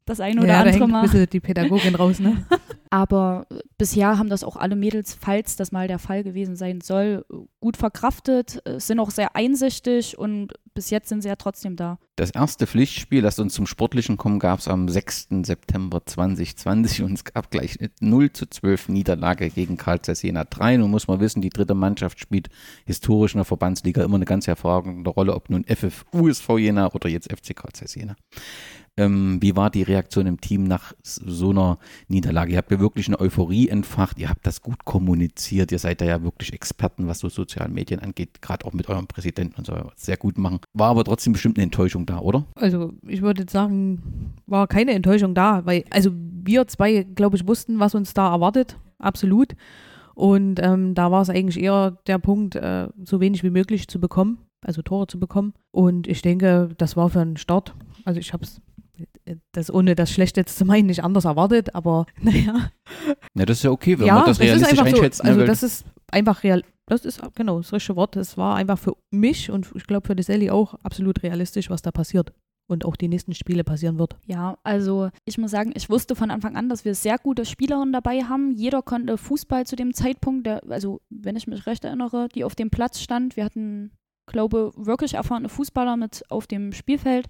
[0.07, 1.03] Das eine oder ja, da andere hängt ein Mal.
[1.03, 2.45] bisschen die Pädagogin raus, ne?
[2.91, 3.47] Aber
[3.79, 7.25] bisher haben das auch alle Mädels, falls das mal der Fall gewesen sein soll,
[7.61, 11.99] gut verkraftet, äh, sind auch sehr einsichtig und bis jetzt sind sie ja trotzdem da.
[12.17, 15.29] Das erste Pflichtspiel, das uns zum Sportlichen kommen, gab es am 6.
[15.43, 20.45] September 2020 und es gab gleich eine 0 zu 12 Niederlage gegen Karl Zeiss Jena
[20.45, 20.79] 3.
[20.79, 22.49] Nun muss man wissen, die dritte Mannschaft spielt
[22.87, 27.09] historisch in der Verbandsliga immer eine ganz hervorragende Rolle, ob nun FF USV Jena oder
[27.09, 28.17] jetzt FC Karl Zeiss Jena.
[28.97, 32.53] Ähm, wie war die Reaktion im Team nach so einer Niederlage?
[32.53, 36.05] Ihr habt ja wirklich eine Euphorie entfacht, ihr habt das gut kommuniziert, ihr seid da
[36.05, 39.75] ja wirklich Experten, was so soziale Medien angeht, gerade auch mit eurem Präsidenten und so,
[39.97, 40.61] sehr gut machen.
[40.75, 42.47] War aber trotzdem bestimmt eine Enttäuschung da, oder?
[42.57, 47.79] Also ich würde sagen, war keine Enttäuschung da, weil also wir zwei, glaube ich, wussten,
[47.79, 49.55] was uns da erwartet, absolut.
[50.15, 54.01] Und ähm, da war es eigentlich eher der Punkt, äh, so wenig wie möglich zu
[54.01, 55.55] bekommen, also Tore zu bekommen.
[55.71, 57.75] Und ich denke, das war für einen Start.
[58.05, 58.61] Also ich habe es,
[59.53, 62.71] das ohne das schlecht jetzt zu meinen, nicht anders erwartet, aber naja.
[63.35, 65.19] Ja, das ist ja okay, wenn ja, man das ist realistisch einfach einschätzt.
[65.19, 68.17] so, also weil- das ist einfach real, das ist genau das richtige Wort.
[68.17, 71.83] Es war einfach für mich und ich glaube für die Sally auch absolut realistisch, was
[71.83, 72.33] da passiert
[72.69, 74.17] und auch die nächsten Spiele passieren wird.
[74.27, 77.93] Ja, also ich muss sagen, ich wusste von Anfang an, dass wir sehr gute Spielerinnen
[77.93, 78.53] dabei haben.
[78.53, 82.55] Jeder konnte Fußball zu dem Zeitpunkt, der, also wenn ich mich recht erinnere, die auf
[82.55, 83.37] dem Platz stand.
[83.37, 83.91] Wir hatten,
[84.27, 87.27] glaube wirklich erfahrene Fußballer mit auf dem Spielfeld,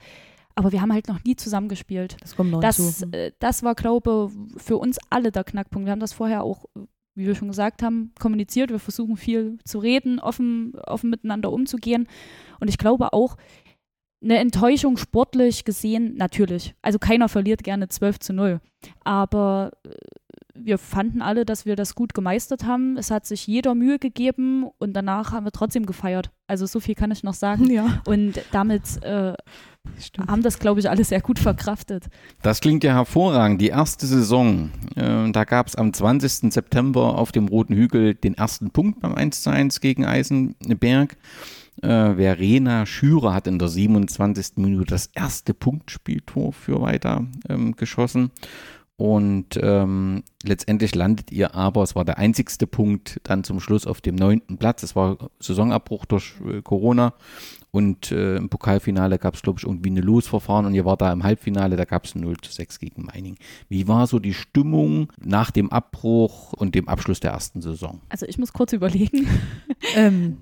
[0.60, 2.18] aber wir haben halt noch nie zusammengespielt.
[2.20, 3.16] Das kommt noch Das, hinzu.
[3.16, 5.86] äh, das war, glaube für uns alle der Knackpunkt.
[5.86, 6.66] Wir haben das vorher auch,
[7.14, 8.68] wie wir schon gesagt haben, kommuniziert.
[8.68, 12.06] Wir versuchen viel zu reden, offen, offen miteinander umzugehen.
[12.60, 13.38] Und ich glaube auch,
[14.22, 16.74] eine Enttäuschung sportlich gesehen, natürlich.
[16.82, 18.60] Also keiner verliert gerne 12 zu 0.
[19.02, 19.90] Aber äh,
[20.54, 22.98] wir fanden alle, dass wir das gut gemeistert haben.
[22.98, 26.30] Es hat sich jeder Mühe gegeben und danach haben wir trotzdem gefeiert.
[26.48, 27.64] Also so viel kann ich noch sagen.
[27.70, 29.32] Ja, Und damit äh,
[29.98, 30.28] stimmt.
[30.28, 32.08] haben das, glaube ich, alle sehr gut verkraftet.
[32.42, 33.60] Das klingt ja hervorragend.
[33.60, 36.52] Die erste Saison, äh, da gab es am 20.
[36.52, 41.16] September auf dem Roten Hügel den ersten Punkt beim 1 zu 1 gegen Eisenberg.
[41.82, 44.56] Äh, Verena Schürer hat in der 27.
[44.56, 48.30] Minute das erste Punktspieltor für weiter ähm, geschossen.
[49.00, 54.02] Und ähm, letztendlich landet ihr aber, es war der einzigste Punkt, dann zum Schluss auf
[54.02, 54.82] dem neunten Platz.
[54.82, 57.14] Es war Saisonabbruch durch äh, Corona.
[57.70, 61.12] Und äh, im Pokalfinale gab es, glaube ich, irgendwie eine Losverfahren und ihr war da
[61.12, 63.36] im Halbfinale, da gab es 0 zu 6 gegen Meining.
[63.68, 68.00] Wie war so die Stimmung nach dem Abbruch und dem Abschluss der ersten Saison?
[68.08, 69.28] Also ich muss kurz überlegen.
[69.94, 70.38] ähm,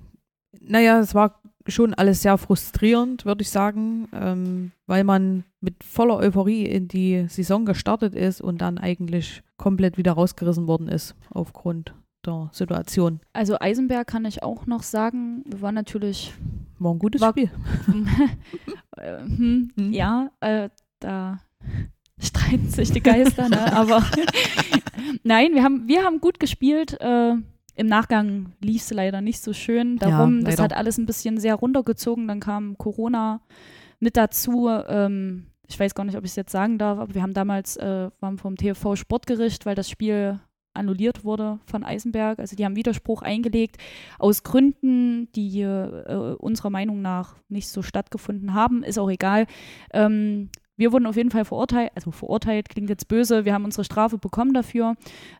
[0.59, 6.17] naja, es war schon alles sehr frustrierend, würde ich sagen, ähm, weil man mit voller
[6.17, 11.93] Euphorie in die Saison gestartet ist und dann eigentlich komplett wieder rausgerissen worden ist aufgrund
[12.25, 13.19] der Situation.
[13.33, 16.33] Also Eisenberg kann ich auch noch sagen, wir waren natürlich,
[16.79, 17.49] War ein gutes War- Spiel.
[18.97, 19.93] äh, hm, Hm.
[19.93, 21.39] ja, äh, da
[22.21, 23.71] streiten sich die Geister, ne?
[23.75, 24.03] aber
[25.23, 26.99] nein, wir haben, wir haben gut gespielt.
[26.99, 27.33] Äh,
[27.75, 29.97] Im Nachgang lief es leider nicht so schön.
[29.97, 30.63] Darum, das leider.
[30.63, 32.27] hat alles ein bisschen sehr runtergezogen.
[32.27, 33.41] Dann kam Corona
[33.99, 34.67] mit dazu.
[34.69, 37.77] Ähm, ich weiß gar nicht, ob ich es jetzt sagen darf, aber wir haben damals,
[37.77, 40.39] äh, waren vom TV Sportgericht, weil das Spiel
[40.73, 42.39] annulliert wurde von Eisenberg.
[42.39, 43.77] Also die haben Widerspruch eingelegt
[44.17, 48.83] aus Gründen, die äh, unserer Meinung nach nicht so stattgefunden haben.
[48.83, 49.45] Ist auch egal.
[49.93, 53.83] Ähm, wir wurden auf jeden Fall verurteilt, also verurteilt klingt jetzt böse, wir haben unsere
[53.83, 54.95] Strafe bekommen dafür.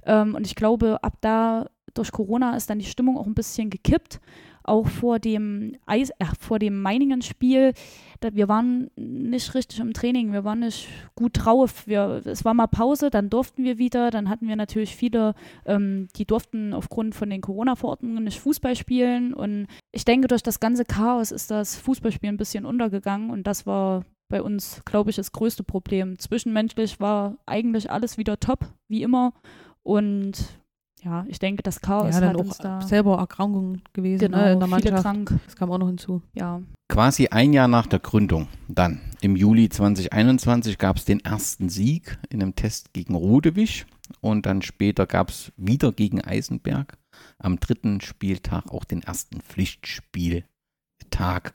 [0.06, 3.70] Ähm, und ich glaube, ab da durch Corona ist dann die Stimmung auch ein bisschen
[3.70, 4.20] gekippt.
[4.64, 7.74] Auch vor dem Eis, äh, vor dem Meiningen-Spiel,
[8.22, 11.88] wir waren nicht richtig im Training, wir waren nicht gut drauf.
[11.88, 16.08] Wir, es war mal Pause, dann durften wir wieder, dann hatten wir natürlich viele, ähm,
[16.16, 19.34] die durften aufgrund von den Corona-Verordnungen nicht Fußball spielen.
[19.34, 23.66] Und ich denke, durch das ganze Chaos ist das Fußballspiel ein bisschen untergegangen und das
[23.66, 26.20] war bei uns, glaube ich, das größte Problem.
[26.20, 29.34] Zwischenmenschlich war eigentlich alles wieder top, wie immer.
[29.82, 30.62] Und
[31.04, 34.38] ja, ich denke, das Chaos ja, dann hat auch uns da selber Erkrankungen gewesen genau,
[34.38, 35.04] ne, in der viele Mannschaft.
[35.04, 35.40] krank.
[35.46, 36.22] Das kam auch noch hinzu.
[36.34, 41.70] Ja, Quasi ein Jahr nach der Gründung, dann im Juli 2021 gab es den ersten
[41.70, 43.86] Sieg in einem Test gegen Rodewig
[44.22, 46.98] und dann später gab es wieder gegen Eisenberg
[47.38, 51.54] am dritten Spieltag auch den ersten Pflichtspieltag.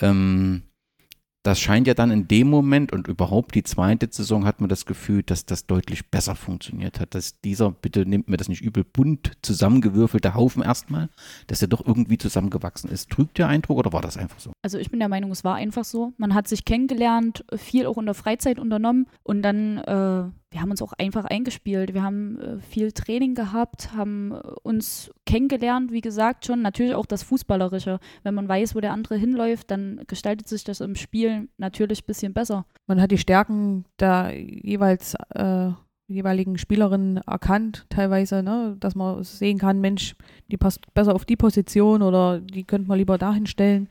[0.00, 0.62] Ähm,
[1.42, 4.86] das scheint ja dann in dem Moment und überhaupt die zweite Saison hat man das
[4.86, 7.14] Gefühl, dass das deutlich besser funktioniert hat.
[7.14, 11.08] Dass dieser, bitte nimmt mir das nicht übel, bunt zusammengewürfelte Haufen erstmal,
[11.48, 13.10] dass er doch irgendwie zusammengewachsen ist.
[13.10, 14.52] Trügt der Eindruck oder war das einfach so?
[14.62, 16.12] also ich bin der Meinung, es war einfach so.
[16.16, 20.70] Man hat sich kennengelernt, viel auch in der Freizeit unternommen und dann äh, wir haben
[20.70, 21.94] uns auch einfach eingespielt.
[21.94, 26.60] Wir haben äh, viel Training gehabt, haben äh, uns kennengelernt, wie gesagt schon.
[26.60, 27.98] Natürlich auch das Fußballerische.
[28.22, 32.06] Wenn man weiß, wo der andere hinläuft, dann gestaltet sich das im Spiel natürlich ein
[32.06, 32.66] bisschen besser.
[32.86, 35.70] Man hat die Stärken der jeweils äh,
[36.06, 38.76] jeweiligen Spielerinnen erkannt, teilweise, ne?
[38.78, 40.14] dass man sehen kann, Mensch,
[40.50, 43.88] die passt besser auf die Position oder die könnte man lieber dahin stellen.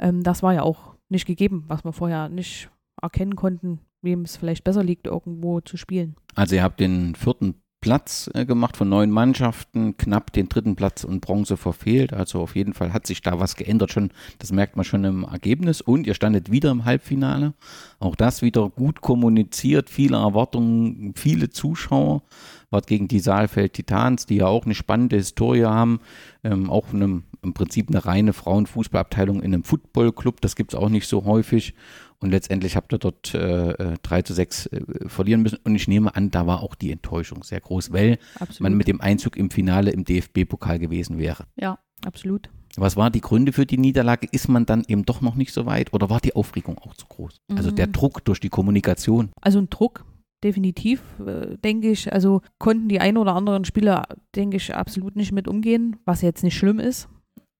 [0.00, 2.68] Ähm, das war ja auch nicht gegeben, was wir vorher nicht
[3.00, 6.16] erkennen konnten, wem es vielleicht besser liegt, irgendwo zu spielen.
[6.34, 11.02] Also ihr habt den vierten Platz äh, gemacht von neun Mannschaften, knapp den dritten Platz
[11.02, 12.12] und Bronze verfehlt.
[12.12, 14.10] Also auf jeden Fall hat sich da was geändert schon.
[14.38, 15.80] Das merkt man schon im Ergebnis.
[15.80, 17.54] Und ihr standet wieder im Halbfinale.
[17.98, 22.22] Auch das wieder gut kommuniziert, viele Erwartungen, viele Zuschauer.
[22.70, 26.00] Wart gegen die Saalfeld Titans, die ja auch eine spannende Historie haben.
[26.44, 30.40] Ähm, auch einem, im Prinzip eine reine Frauenfußballabteilung in einem Footballclub.
[30.40, 31.74] Das gibt es auch nicht so häufig.
[32.22, 35.58] Und letztendlich habt ihr dort äh, 3 äh, zu 6 äh, verlieren müssen.
[35.64, 38.60] Und ich nehme an, da war auch die Enttäuschung sehr groß, weil absolut.
[38.60, 41.44] man mit dem Einzug im Finale im DFB-Pokal gewesen wäre.
[41.56, 42.48] Ja, absolut.
[42.76, 44.28] Was waren die Gründe für die Niederlage?
[44.30, 47.06] Ist man dann eben doch noch nicht so weit oder war die Aufregung auch zu
[47.06, 47.40] groß?
[47.48, 47.56] Mhm.
[47.56, 47.92] Also der mhm.
[47.92, 49.30] Druck durch die Kommunikation.
[49.40, 50.04] Also ein Druck,
[50.42, 52.12] definitiv, äh, denke ich.
[52.12, 56.42] Also konnten die ein oder anderen Spieler, denke ich, absolut nicht mit umgehen, was jetzt
[56.42, 57.08] nicht schlimm ist.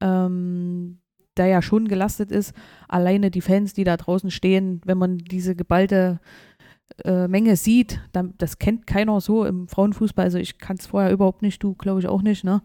[0.01, 0.99] Ähm,
[1.37, 2.55] der ja schon gelastet ist,
[2.89, 6.21] alleine die Fans, die da draußen stehen, wenn man diese geballte
[7.05, 10.25] äh, Menge sieht, dann, das kennt keiner so im Frauenfußball.
[10.25, 12.45] Also ich kann es vorher überhaupt nicht, du glaube ich auch nicht.
[12.45, 12.63] Ne?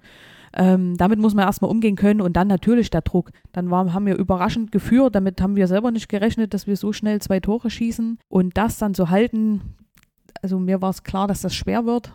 [0.53, 3.31] Ähm, damit muss man erstmal umgehen können und dann natürlich der Druck.
[3.51, 6.93] Dann war, haben wir überraschend geführt, damit haben wir selber nicht gerechnet, dass wir so
[6.93, 9.75] schnell zwei Tore schießen und das dann zu halten.
[10.41, 12.13] Also mir war es klar, dass das schwer wird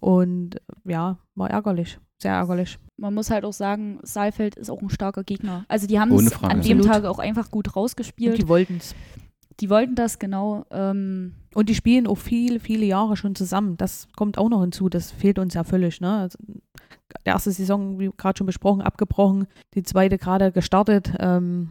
[0.00, 2.78] und ja, war ärgerlich sehr ärgerlich.
[3.02, 5.64] Man muss halt auch sagen, Saalfeld ist auch ein starker Gegner.
[5.66, 8.34] Also die haben es an dem Tag auch einfach gut rausgespielt.
[8.34, 8.94] Und die wollten es.
[9.58, 10.64] Die wollten das, genau.
[10.70, 13.76] Ähm und die spielen auch viele, viele Jahre schon zusammen.
[13.76, 14.88] Das kommt auch noch hinzu.
[14.88, 16.00] Das fehlt uns ja völlig.
[16.00, 16.12] Ne?
[16.12, 16.60] Also, die
[17.24, 19.48] erste Saison, wie gerade schon besprochen, abgebrochen.
[19.74, 21.12] Die zweite gerade gestartet.
[21.18, 21.70] Ähm,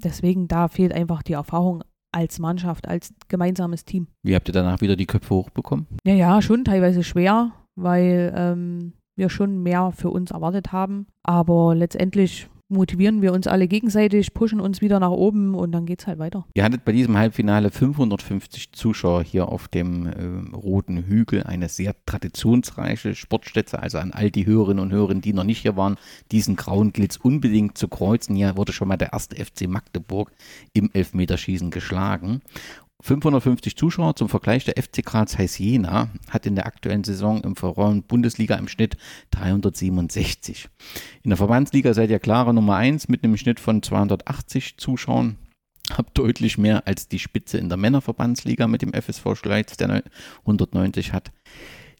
[0.00, 4.06] deswegen, da fehlt einfach die Erfahrung als Mannschaft, als gemeinsames Team.
[4.22, 5.88] Wie habt ihr danach wieder die Köpfe hochbekommen?
[6.04, 11.06] Ja, ja, schon teilweise schwer, weil ähm, wir schon mehr für uns erwartet haben.
[11.22, 16.00] Aber letztendlich motivieren wir uns alle gegenseitig, pushen uns wieder nach oben und dann geht
[16.00, 16.46] es halt weiter.
[16.54, 21.94] Ihr hattet bei diesem Halbfinale 550 Zuschauer hier auf dem äh, Roten Hügel, eine sehr
[22.04, 25.96] traditionsreiche Sportstätte, also an all die Hörerinnen und Hörer, die noch nicht hier waren,
[26.30, 28.36] diesen grauen Glitz unbedingt zu kreuzen.
[28.36, 30.30] Hier wurde schon mal der erste FC Magdeburg
[30.74, 32.42] im Elfmeterschießen geschlagen
[33.00, 34.64] 550 Zuschauer zum Vergleich.
[34.64, 38.96] Der FC Karl Zeiss Jena hat in der aktuellen Saison im Frauen-Bundesliga im Schnitt
[39.30, 40.68] 367.
[41.22, 45.36] In der Verbandsliga seid ihr klare Nummer 1 mit einem Schnitt von 280 Zuschauern.
[45.92, 50.02] Habt deutlich mehr als die Spitze in der Männerverbandsliga mit dem FSV Schleiz, der
[50.40, 51.30] 190 hat.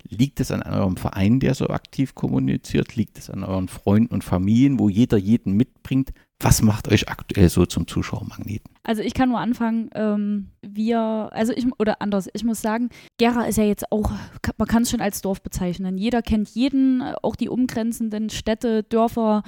[0.02, 2.96] Liegt es an eurem Verein, der so aktiv kommuniziert?
[2.96, 6.12] Liegt es an euren Freunden und Familien, wo jeder jeden mitbringt?
[6.40, 8.72] Was macht euch aktuell so zum Zuschauermagneten?
[8.84, 11.00] Also ich kann nur anfangen, ähm, wir,
[11.32, 14.12] also ich, oder anders, ich muss sagen, Gera ist ja jetzt auch,
[14.56, 15.98] man kann es schon als Dorf bezeichnen.
[15.98, 19.42] Jeder kennt jeden, auch die umgrenzenden Städte, Dörfer,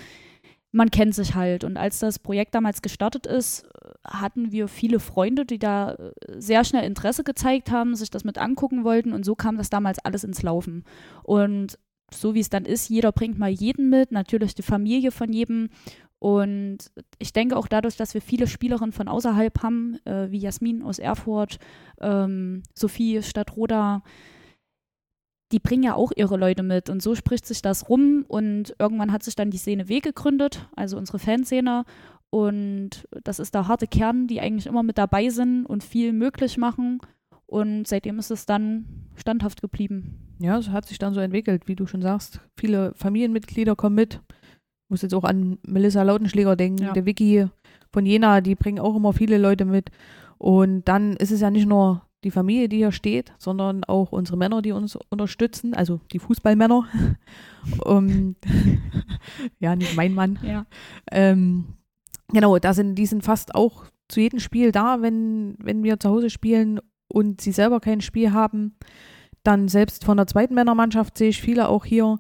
[0.73, 1.63] man kennt sich halt.
[1.63, 3.69] Und als das Projekt damals gestartet ist,
[4.05, 8.39] hatten wir viele Freunde, die da äh, sehr schnell Interesse gezeigt haben, sich das mit
[8.39, 9.13] angucken wollten.
[9.13, 10.85] Und so kam das damals alles ins Laufen.
[11.23, 11.79] Und
[12.13, 15.69] so wie es dann ist, jeder bringt mal jeden mit, natürlich die Familie von jedem.
[16.21, 16.79] Und
[17.19, 20.99] ich denke auch dadurch, dass wir viele Spielerinnen von außerhalb haben, äh, wie Jasmin aus
[20.99, 21.59] Erfurt,
[21.99, 24.03] ähm, Sophie Stadtroda,
[25.51, 26.91] die bringen ja auch ihre Leute mit.
[26.91, 28.27] Und so spricht sich das rum.
[28.29, 31.85] Und irgendwann hat sich dann die Szene W gegründet, also unsere Fanszene.
[32.29, 36.59] Und das ist der harte Kern, die eigentlich immer mit dabei sind und viel möglich
[36.59, 37.01] machen.
[37.47, 38.85] Und seitdem ist es dann
[39.17, 40.37] standhaft geblieben.
[40.39, 42.41] Ja, es hat sich dann so entwickelt, wie du schon sagst.
[42.57, 44.21] Viele Familienmitglieder kommen mit
[44.91, 46.93] muss jetzt auch an Melissa Lautenschläger denken, ja.
[46.93, 47.47] der Vicky
[47.93, 49.91] von Jena, die bringen auch immer viele Leute mit.
[50.39, 54.37] Und dann ist es ja nicht nur die Familie, die hier steht, sondern auch unsere
[54.37, 56.87] Männer, die uns unterstützen, also die Fußballmänner.
[57.85, 58.37] um,
[59.59, 60.39] ja, nicht mein Mann.
[60.43, 60.67] Ja.
[61.11, 61.77] Ähm,
[62.29, 66.11] genau, da sind, die sind fast auch zu jedem Spiel da, wenn, wenn wir zu
[66.11, 68.77] Hause spielen und sie selber kein Spiel haben.
[69.43, 72.19] Dann selbst von der zweiten Männermannschaft sehe ich viele auch hier,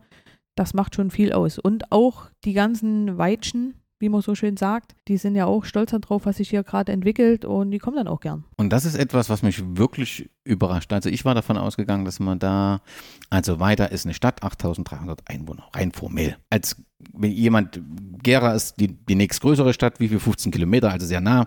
[0.54, 1.58] das macht schon viel aus.
[1.58, 5.90] Und auch die ganzen Weitschen, wie man so schön sagt, die sind ja auch stolz
[5.90, 8.44] darauf, was sich hier gerade entwickelt und die kommen dann auch gern.
[8.56, 10.92] Und das ist etwas, was mich wirklich überrascht.
[10.92, 12.80] Also ich war davon ausgegangen, dass man da,
[13.28, 16.36] also weiter ist eine Stadt, 8300 Einwohner, rein formell.
[16.48, 16.82] Als
[17.12, 17.80] wenn jemand,
[18.22, 21.46] Gera ist die, die nächstgrößere Stadt, wie viel 15 Kilometer, also sehr nah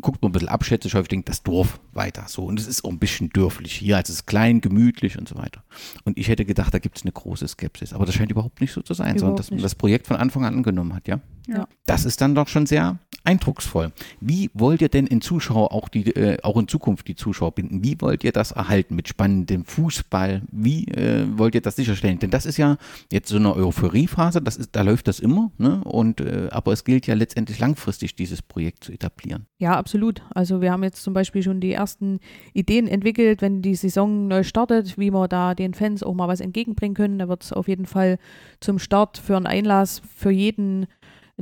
[0.00, 2.44] guckt man ein bisschen abschätzig, häufig denkt das Dorf weiter so.
[2.44, 5.36] Und es ist auch ein bisschen dörflich hier, also es ist klein, gemütlich und so
[5.36, 5.62] weiter.
[6.04, 7.92] Und ich hätte gedacht, da gibt es eine große Skepsis.
[7.92, 10.44] Aber das scheint überhaupt nicht so zu sein, sondern dass man das Projekt von Anfang
[10.44, 11.20] an angenommen hat, ja?
[11.48, 11.66] Ja.
[11.86, 13.92] Das ist dann doch schon sehr eindrucksvoll.
[14.20, 17.84] Wie wollt ihr denn in Zuschauer auch die, äh, auch in Zukunft die Zuschauer binden?
[17.84, 20.42] Wie wollt ihr das erhalten mit spannendem Fußball?
[20.50, 22.18] Wie äh, wollt ihr das sicherstellen?
[22.18, 22.76] Denn das ist ja
[23.10, 25.82] jetzt so eine Euphoriephase, das ist, da läuft das immer, ne?
[25.84, 29.46] Und äh, aber es gilt ja letztendlich langfristig, dieses Projekt zu etablieren.
[29.58, 30.22] Ja, absolut.
[30.34, 32.20] Also wir haben jetzt zum Beispiel schon die ersten
[32.52, 36.40] Ideen entwickelt, wenn die Saison neu startet, wie wir da den Fans auch mal was
[36.40, 37.18] entgegenbringen können.
[37.18, 38.18] Da wird es auf jeden Fall
[38.60, 40.86] zum Start für einen Einlass für jeden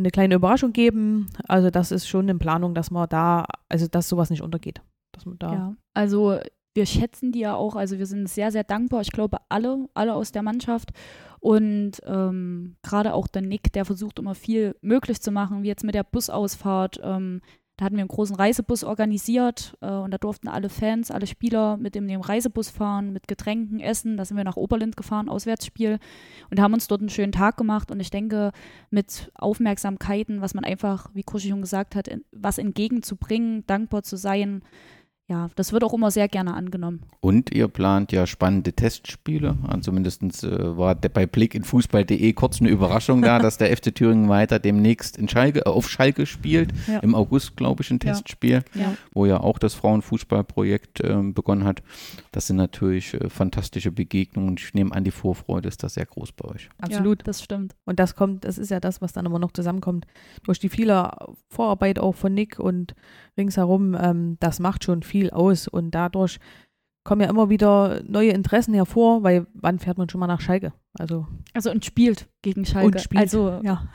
[0.01, 1.29] eine kleine Überraschung geben.
[1.47, 4.83] Also das ist schon in Planung, dass man da, also dass sowas nicht untergeht.
[5.13, 6.39] Dass man da Ja, also
[6.75, 9.01] wir schätzen die ja auch, also wir sind sehr, sehr dankbar.
[9.01, 10.91] Ich glaube, alle, alle aus der Mannschaft.
[11.41, 15.85] Und ähm, gerade auch der Nick, der versucht immer viel möglich zu machen, wie jetzt
[15.85, 17.01] mit der Busausfahrt.
[17.03, 17.41] Ähm,
[17.81, 21.79] da hatten wir einen großen Reisebus organisiert äh, und da durften alle Fans, alle Spieler
[21.79, 24.19] mit in dem Reisebus fahren, mit Getränken, Essen.
[24.19, 25.99] Da sind wir nach Oberlind gefahren, Auswärtsspiel
[26.51, 27.91] und haben uns dort einen schönen Tag gemacht.
[27.91, 28.53] Und ich denke,
[28.91, 34.17] mit Aufmerksamkeiten, was man einfach, wie Kuschi schon gesagt hat, in, was entgegenzubringen, dankbar zu
[34.17, 34.61] sein,
[35.31, 37.03] ja, das wird auch immer sehr gerne angenommen.
[37.21, 39.57] Und ihr plant ja spannende Testspiele.
[39.67, 43.69] Also zumindest äh, war der bei Blick in Fußball.de kurz eine Überraschung da, dass der
[43.77, 46.73] FC Thüringen weiter demnächst in Schalke, äh, auf Schalke spielt.
[46.89, 46.99] Ja.
[46.99, 48.13] Im August, glaube ich, ein Ja.
[48.13, 48.95] Testspiel, Ja.
[49.13, 51.83] wo ja auch das Frauenfußballprojekt ähm, begonnen hat.
[52.33, 54.57] Das sind natürlich äh, fantastische Begegnungen.
[54.59, 56.69] Ich nehme an, die Vorfreude ist da sehr groß bei euch.
[56.81, 57.21] absolut.
[57.21, 57.75] Ja, das stimmt.
[57.85, 60.07] Und das kommt, das ist ja das, was dann immer noch zusammenkommt.
[60.43, 61.11] Durch die viele
[61.49, 62.95] Vorarbeit auch von Nick und
[63.37, 65.69] ringsherum, ähm, das macht schon viel aus.
[65.69, 66.39] Und dadurch
[67.05, 70.73] kommen ja immer wieder neue Interessen hervor, weil wann fährt man schon mal nach Schalke?
[70.99, 72.87] Also Also und spielt gegen Schalke.
[72.87, 73.21] und spielt.
[73.21, 73.87] Also ja.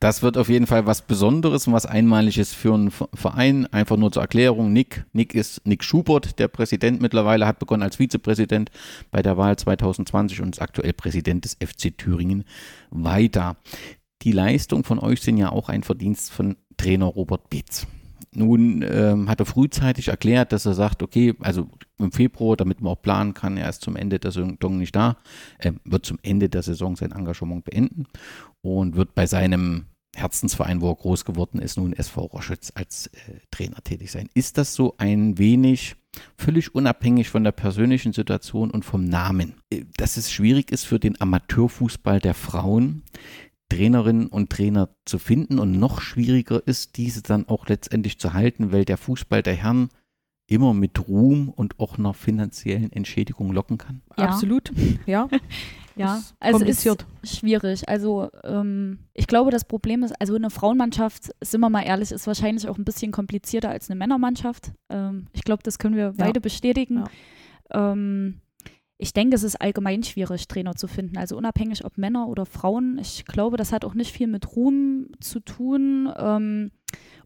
[0.00, 3.66] Das wird auf jeden Fall was Besonderes und was Einmaliges für einen Ve- Verein.
[3.72, 4.72] Einfach nur zur Erklärung.
[4.72, 8.70] Nick, Nick ist Nick Schubert, der Präsident mittlerweile, hat begonnen als Vizepräsident
[9.10, 12.44] bei der Wahl 2020 und ist aktuell Präsident des FC Thüringen
[12.90, 13.56] weiter.
[14.22, 17.88] Die Leistung von euch sind ja auch ein Verdienst von Trainer Robert Bitz.
[18.38, 21.68] Nun ähm, hat er frühzeitig erklärt, dass er sagt, okay, also
[21.98, 25.16] im Februar, damit man auch planen kann, er ist zum Ende der Saison nicht da,
[25.58, 28.06] äh, wird zum Ende der Saison sein Engagement beenden
[28.62, 29.86] und wird bei seinem
[30.16, 34.28] Herzensverein, wo er groß geworden ist, nun SV Roschitz als äh, Trainer tätig sein.
[34.34, 35.96] Ist das so ein wenig
[36.36, 40.98] völlig unabhängig von der persönlichen Situation und vom Namen, äh, dass es schwierig ist für
[40.98, 43.02] den Amateurfußball der Frauen,
[43.68, 48.72] Trainerinnen und Trainer zu finden und noch schwieriger ist, diese dann auch letztendlich zu halten,
[48.72, 49.90] weil der Fußball der Herren
[50.46, 54.00] immer mit Ruhm und auch einer finanziellen Entschädigung locken kann?
[54.16, 54.24] Ja.
[54.26, 54.72] Absolut.
[55.06, 55.28] Ja.
[55.98, 56.86] Ja, also ist
[57.24, 57.88] schwierig.
[57.88, 62.26] Also ähm, ich glaube, das Problem ist, also eine Frauenmannschaft, sind wir mal ehrlich, ist
[62.28, 64.70] wahrscheinlich auch ein bisschen komplizierter als eine Männermannschaft.
[64.90, 67.02] Ähm, ich glaube, das können wir beide bestätigen.
[67.72, 68.40] Ähm,
[68.98, 71.16] ich denke, es ist allgemein schwierig, Trainer zu finden.
[71.16, 72.98] Also unabhängig ob Männer oder Frauen.
[72.98, 76.72] Ich glaube, das hat auch nicht viel mit Ruhm zu tun ähm,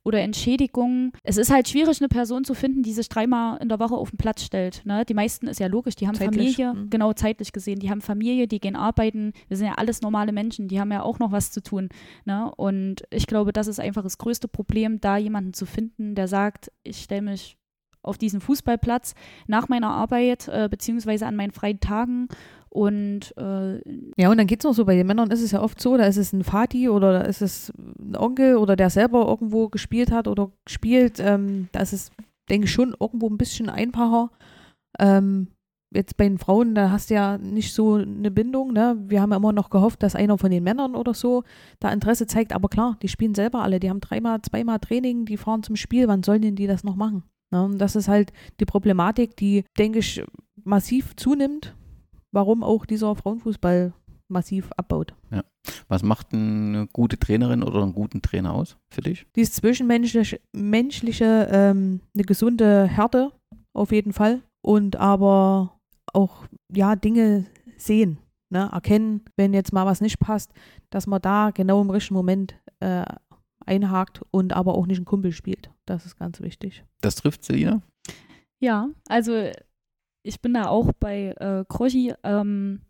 [0.05, 1.13] oder Entschädigung.
[1.23, 4.11] Es ist halt schwierig, eine Person zu finden, die sich dreimal in der Woche auf
[4.11, 4.85] den Platz stellt.
[4.85, 5.07] Ne?
[5.07, 6.91] Die meisten ist ja logisch, die haben Zeitlich, Familie, mhm.
[6.91, 9.33] genau zeitlich gesehen, die haben Familie, die gehen arbeiten.
[9.49, 11.89] Wir sind ja alles normale Menschen, die haben ja auch noch was zu tun.
[12.27, 12.53] Ne?
[12.57, 16.71] Und ich glaube, das ist einfach das größte Problem, da jemanden zu finden, der sagt,
[16.83, 17.57] ich stelle mich
[18.03, 19.15] auf diesen Fußballplatz
[19.47, 22.29] nach meiner Arbeit äh, beziehungsweise an meinen freien Tagen
[22.73, 23.81] und äh,
[24.17, 25.99] Ja, und dann geht es noch so, bei den Männern ist es ja oft so,
[25.99, 29.69] da ist es ein Vati oder da ist es ein Onkel oder der selber irgendwo
[29.69, 31.21] gespielt hat oder spielt.
[31.21, 32.11] Ähm, da ist es,
[32.49, 34.31] denke ich, schon irgendwo ein bisschen einfacher.
[34.99, 35.49] Ähm,
[35.95, 38.73] jetzt bei den Frauen, da hast du ja nicht so eine Bindung.
[38.73, 38.97] Ne?
[39.07, 41.45] Wir haben ja immer noch gehofft, dass einer von den Männern oder so
[41.79, 42.55] da Interesse zeigt.
[42.55, 43.81] Aber klar, die spielen selber alle.
[43.81, 46.09] Die haben dreimal, zweimal Training, die fahren zum Spiel.
[46.09, 47.25] Wann sollen denn die das noch machen?
[47.53, 47.65] Ne?
[47.65, 50.25] Und das ist halt die Problematik, die, denke ich,
[50.65, 51.75] massiv zunimmt
[52.33, 53.93] warum auch dieser Frauenfußball
[54.29, 55.15] massiv abbaut.
[55.89, 59.27] Was macht eine gute Trainerin oder einen guten Trainer aus für dich?
[59.37, 63.33] Dieses zwischenmenschliche, menschliche, ähm, eine gesunde Härte
[63.75, 65.79] auf jeden Fall und aber
[66.13, 67.47] auch ja Dinge
[67.77, 68.19] sehen,
[68.51, 70.53] ne, erkennen, wenn jetzt mal was nicht passt,
[70.91, 73.05] dass man da genau im richtigen Moment äh,
[73.65, 75.71] einhakt und aber auch nicht einen Kumpel spielt.
[75.87, 76.85] Das ist ganz wichtig.
[77.01, 77.83] Das trifft Selina?
[78.61, 79.51] Ja, also
[80.23, 82.15] ich bin da auch bei äh, Krochi.
[82.23, 82.81] Ähm,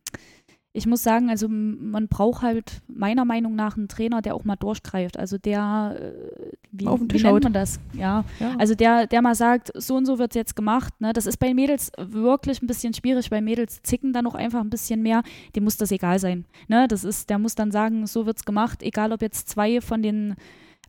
[0.74, 4.56] ich muss sagen, also man braucht halt meiner Meinung nach einen Trainer, der auch mal
[4.56, 5.18] durchgreift.
[5.18, 7.78] Also der, äh, wie, Auf den wie nennt man das?
[7.92, 8.56] Ja, Ja.
[8.58, 10.98] also der, der mal sagt, so und so wird es jetzt gemacht.
[11.00, 11.12] Ne?
[11.12, 14.70] Das ist bei Mädels wirklich ein bisschen schwierig, weil Mädels zicken dann auch einfach ein
[14.70, 15.22] bisschen mehr.
[15.54, 16.46] Dem muss das egal sein.
[16.68, 16.88] Ne?
[16.88, 20.02] Das ist, der muss dann sagen, so wird es gemacht, egal ob jetzt zwei von
[20.02, 20.36] den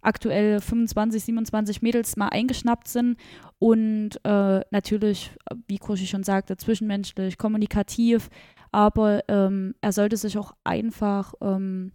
[0.03, 3.17] aktuell 25, 27 Mädels mal eingeschnappt sind
[3.59, 5.31] und äh, natürlich,
[5.67, 8.29] wie Kruschi schon sagte, zwischenmenschlich, kommunikativ,
[8.71, 11.91] aber ähm, er sollte sich auch einfach ähm,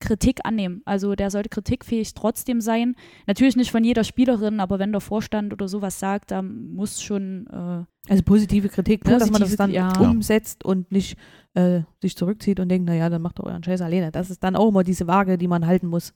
[0.00, 0.80] Kritik annehmen.
[0.86, 2.96] Also der sollte kritikfähig trotzdem sein.
[3.26, 7.46] Natürlich nicht von jeder Spielerin, aber wenn der Vorstand oder sowas sagt, da muss schon.
[7.48, 9.18] Äh, also positive Kritik, ne?
[9.18, 9.92] dass man das Positive- dann ja.
[10.00, 11.18] umsetzt und nicht
[11.54, 14.12] äh, sich zurückzieht und denkt, naja, dann macht doch euren Scheiß alleine.
[14.12, 16.14] Das ist dann auch immer diese Waage, die man halten muss.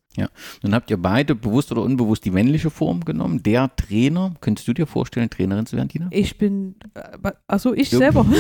[0.62, 3.43] Nun habt ihr beide bewusst oder unbewusst die männliche Form genommen.
[3.43, 6.07] Der Trainer, könntest du dir vorstellen, Trainerin zu werden, Tina?
[6.12, 8.24] Ich bin, äh, achso, ich Du- selber.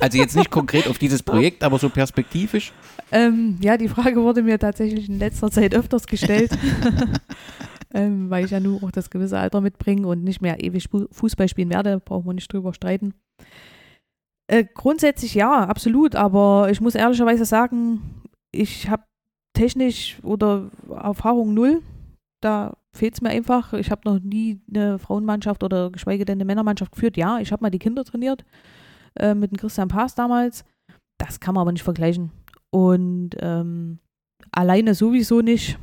[0.00, 2.72] Also jetzt nicht konkret auf dieses Projekt, aber so perspektivisch.
[3.12, 6.50] ähm, ja, die Frage wurde mir tatsächlich in letzter Zeit öfters gestellt,
[7.94, 11.06] ähm, weil ich ja nur auch das gewisse Alter mitbringe und nicht mehr ewig Fu-
[11.10, 13.14] Fußball spielen werde, brauchen wir nicht drüber streiten.
[14.48, 18.22] Äh, grundsätzlich ja, absolut, aber ich muss ehrlicherweise sagen,
[18.52, 19.04] ich habe
[19.54, 21.82] technisch oder Erfahrung null.
[22.42, 23.72] Da fehlt es mir einfach.
[23.72, 27.16] Ich habe noch nie eine Frauenmannschaft oder geschweige denn eine Männermannschaft geführt.
[27.16, 28.44] Ja, ich habe mal die Kinder trainiert
[29.18, 30.64] äh, mit dem Christian Paas damals.
[31.18, 32.32] Das kann man aber nicht vergleichen.
[32.70, 33.98] Und ähm,
[34.50, 35.78] alleine sowieso nicht.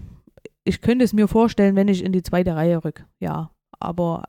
[0.63, 3.05] Ich könnte es mir vorstellen, wenn ich in die zweite Reihe rück.
[3.19, 4.23] Ja, aber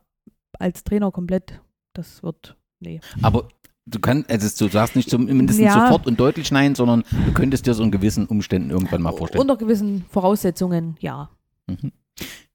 [0.58, 1.60] als Trainer komplett,
[1.94, 3.00] das wird, nee.
[3.22, 3.48] Aber
[3.86, 5.86] du kannst, also du sagst nicht zumindest Ja.
[5.86, 9.40] sofort und deutlich nein, sondern du könntest dir so in gewissen Umständen irgendwann mal vorstellen.
[9.42, 11.30] Unter gewissen Voraussetzungen, ja.
[11.66, 11.92] Mhm.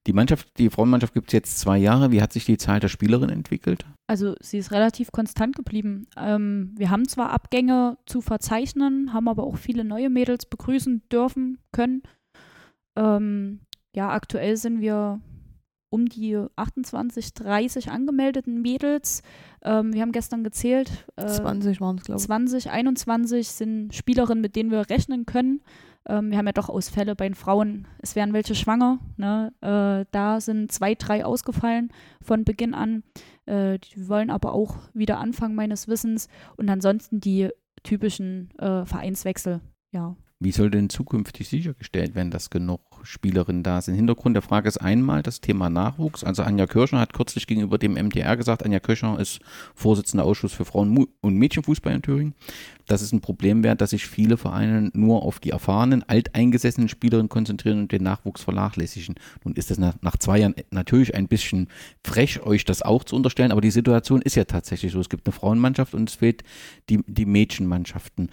[0.07, 2.11] Die Mannschaft, die Frauenmannschaft gibt es jetzt zwei Jahre.
[2.11, 3.85] Wie hat sich die Zahl der Spielerinnen entwickelt?
[4.05, 6.07] Also sie ist relativ konstant geblieben.
[6.15, 11.57] Ähm, wir haben zwar Abgänge zu verzeichnen, haben aber auch viele neue Mädels begrüßen dürfen
[11.71, 12.03] können.
[12.95, 13.61] Ähm,
[13.95, 15.21] ja, aktuell sind wir
[15.89, 19.23] um die 28, 30 angemeldeten Mädels.
[19.65, 21.05] Ähm, wir haben gestern gezählt.
[21.15, 22.25] Äh, 20 waren es, glaube ich.
[22.25, 25.61] 20, 21 sind Spielerinnen, mit denen wir rechnen können.
[26.07, 27.87] Ähm, wir haben ja doch Ausfälle bei den Frauen.
[27.97, 28.99] Es werden welche schwanger.
[29.17, 29.51] Ne?
[29.61, 31.91] Äh, da sind zwei, drei ausgefallen
[32.21, 33.03] von Beginn an.
[33.47, 36.27] Äh, die wollen aber auch wieder anfangen, meines Wissens.
[36.57, 37.49] Und ansonsten die
[37.81, 39.61] typischen äh, Vereinswechsel.
[39.91, 40.15] Ja.
[40.39, 43.95] Wie soll denn zukünftig sichergestellt werden, dass genug Spielerinnen da sind?
[43.95, 46.23] Hintergrund der Frage ist einmal das Thema Nachwuchs.
[46.23, 49.39] Also Anja Kirschner hat kürzlich gegenüber dem MTR gesagt, Anja Kirschner ist
[49.73, 52.35] Vorsitzende Ausschuss für Frauen- und Mädchenfußball in Thüringen,
[52.87, 57.29] dass es ein Problem wäre, dass sich viele Vereine nur auf die erfahrenen, alteingesessenen Spielerinnen
[57.29, 59.15] konzentrieren und den Nachwuchs vernachlässigen.
[59.43, 61.69] Nun ist es nach, nach zwei Jahren natürlich ein bisschen
[62.03, 64.99] frech, euch das auch zu unterstellen, aber die Situation ist ja tatsächlich so.
[64.99, 66.43] Es gibt eine Frauenmannschaft und es fehlt
[66.89, 68.29] die, die Mädchenmannschaften.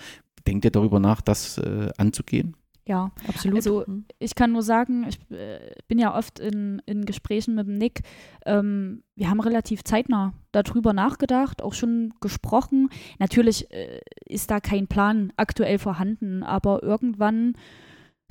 [0.46, 2.56] Denkt ihr darüber nach, das äh, anzugehen?
[2.86, 3.56] Ja, Absolut.
[3.58, 4.04] Also, Mhm.
[4.18, 8.00] ich kann nur sagen, ich äh, bin ja oft in, in Gesprächen mit dem Nick.
[8.44, 12.88] Ähm, wir haben relativ zeitnah darüber nachgedacht, auch schon gesprochen.
[13.20, 17.54] Natürlich äh, ist da kein Plan aktuell vorhanden, aber irgendwann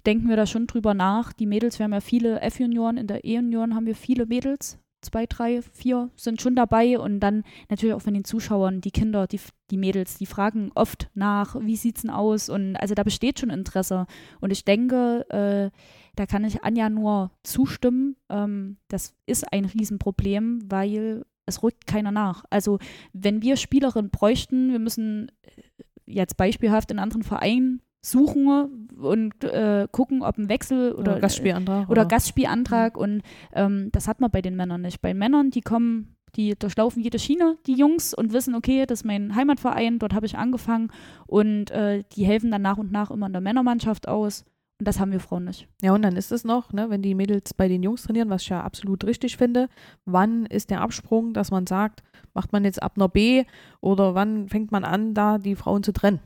[0.06, 1.32] denken wir da schon drüber nach.
[1.32, 4.81] Die Mädels, wir haben ja viele F-Junioren, in der E-Junioren haben wir viele Mädels.
[5.02, 9.26] Zwei, drei, vier sind schon dabei und dann natürlich auch von den Zuschauern, die Kinder,
[9.26, 9.40] die,
[9.72, 12.50] die Mädels, die fragen oft nach, wie sieht's denn aus?
[12.50, 14.06] Und also da besteht schon Interesse.
[14.40, 15.76] Und ich denke, äh,
[16.16, 18.16] da kann ich Anja nur zustimmen.
[18.30, 22.46] Ähm, das ist ein Riesenproblem, weil es rückt keiner nach.
[22.50, 22.80] Also
[23.14, 25.62] wenn wir Spielerinnen bräuchten, wir müssen äh,
[26.06, 31.90] jetzt beispielhaft in anderen Vereinen suchen und äh, gucken, ob ein Wechsel oder, Oder Gastspielantrag.
[31.90, 33.22] oder Gastspielantrag und
[33.54, 35.02] ähm, das hat man bei den Männern nicht.
[35.02, 39.06] Bei Männern, die kommen, die durchlaufen jede Schiene, die Jungs, und wissen, okay, das ist
[39.06, 40.92] mein Heimatverein, dort habe ich angefangen
[41.28, 44.46] und äh, die helfen dann nach und nach immer in der Männermannschaft aus
[44.82, 45.68] und das haben wir Frauen nicht.
[45.84, 48.42] Ja, und dann ist es noch, ne, wenn die Mädels bei den Jungs trainieren, was
[48.42, 49.70] ich ja absolut richtig finde,
[50.06, 52.02] wann ist der Absprung, dass man sagt,
[52.34, 53.46] macht man jetzt ab einer B
[53.80, 56.20] oder wann fängt man an, da die Frauen zu trennen?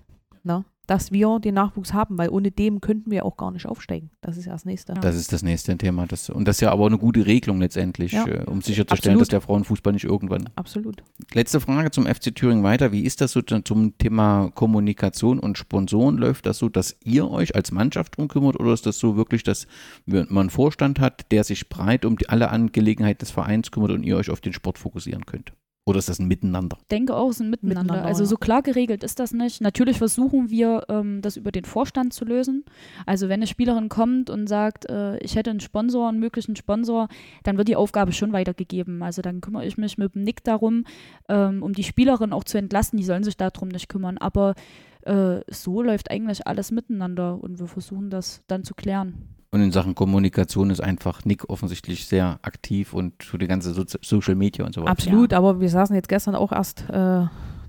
[0.44, 0.64] Ne?
[0.88, 4.12] Dass wir den Nachwuchs haben, weil ohne dem könnten wir auch gar nicht aufsteigen.
[4.22, 4.94] Das ist ja das nächste.
[4.94, 6.06] Das ist das nächste Thema.
[6.06, 8.28] Das, und das ist ja aber eine gute Regelung letztendlich, Ja.
[8.28, 9.22] äh, um sicherzustellen, Absolut.
[9.22, 10.50] dass der Frauenfußball nicht irgendwann.
[10.56, 11.04] Absolut.
[11.34, 12.92] Letzte Frage zum FC Thüringen weiter.
[12.92, 16.18] Wie ist das so zum- Thema Kommunikation und Sponsoren?
[16.18, 19.44] Läuft das so, dass ihr euch als Mannschaft drum kümmert oder ist das so wirklich,
[19.44, 19.68] dass
[20.06, 24.04] man einen Vorstand hat, der sich breit um die, alle Angelegenheiten des Vereins kümmert und
[24.04, 25.54] ihr euch auf den Sport fokussieren könnt?
[25.88, 26.80] Oder ist das ein Miteinander?
[26.90, 27.82] denke auch, es ist ein Miteinander.
[27.84, 28.28] Miteinander, also ja.
[28.28, 29.62] so klar geregelt ist das nicht.
[29.62, 32.66] Natürlich versuchen wir, ähm, das über den Vorstand zu lösen.
[33.06, 37.08] Also wenn eine Spielerin kommt und sagt, äh, ich hätte einen Sponsor, einen möglichen Sponsor,
[37.44, 39.04] dann wird die Aufgabe schon weitergegeben.
[39.04, 40.86] Also dann kümmere ich mich mit dem Nick darum,
[41.30, 42.98] ähm, um die Spielerin auch zu entlasten.
[42.98, 44.18] Die sollen sich darum nicht kümmern.
[44.18, 44.56] Aber
[45.02, 49.35] äh, so läuft eigentlich alles miteinander und wir versuchen das dann zu klären.
[49.56, 53.98] Und in Sachen Kommunikation ist einfach Nick offensichtlich sehr aktiv und für die ganze Sozi
[54.02, 54.92] Social Media und so weiter.
[54.92, 57.24] Absolut, aber wir saßen jetzt gestern auch erst äh,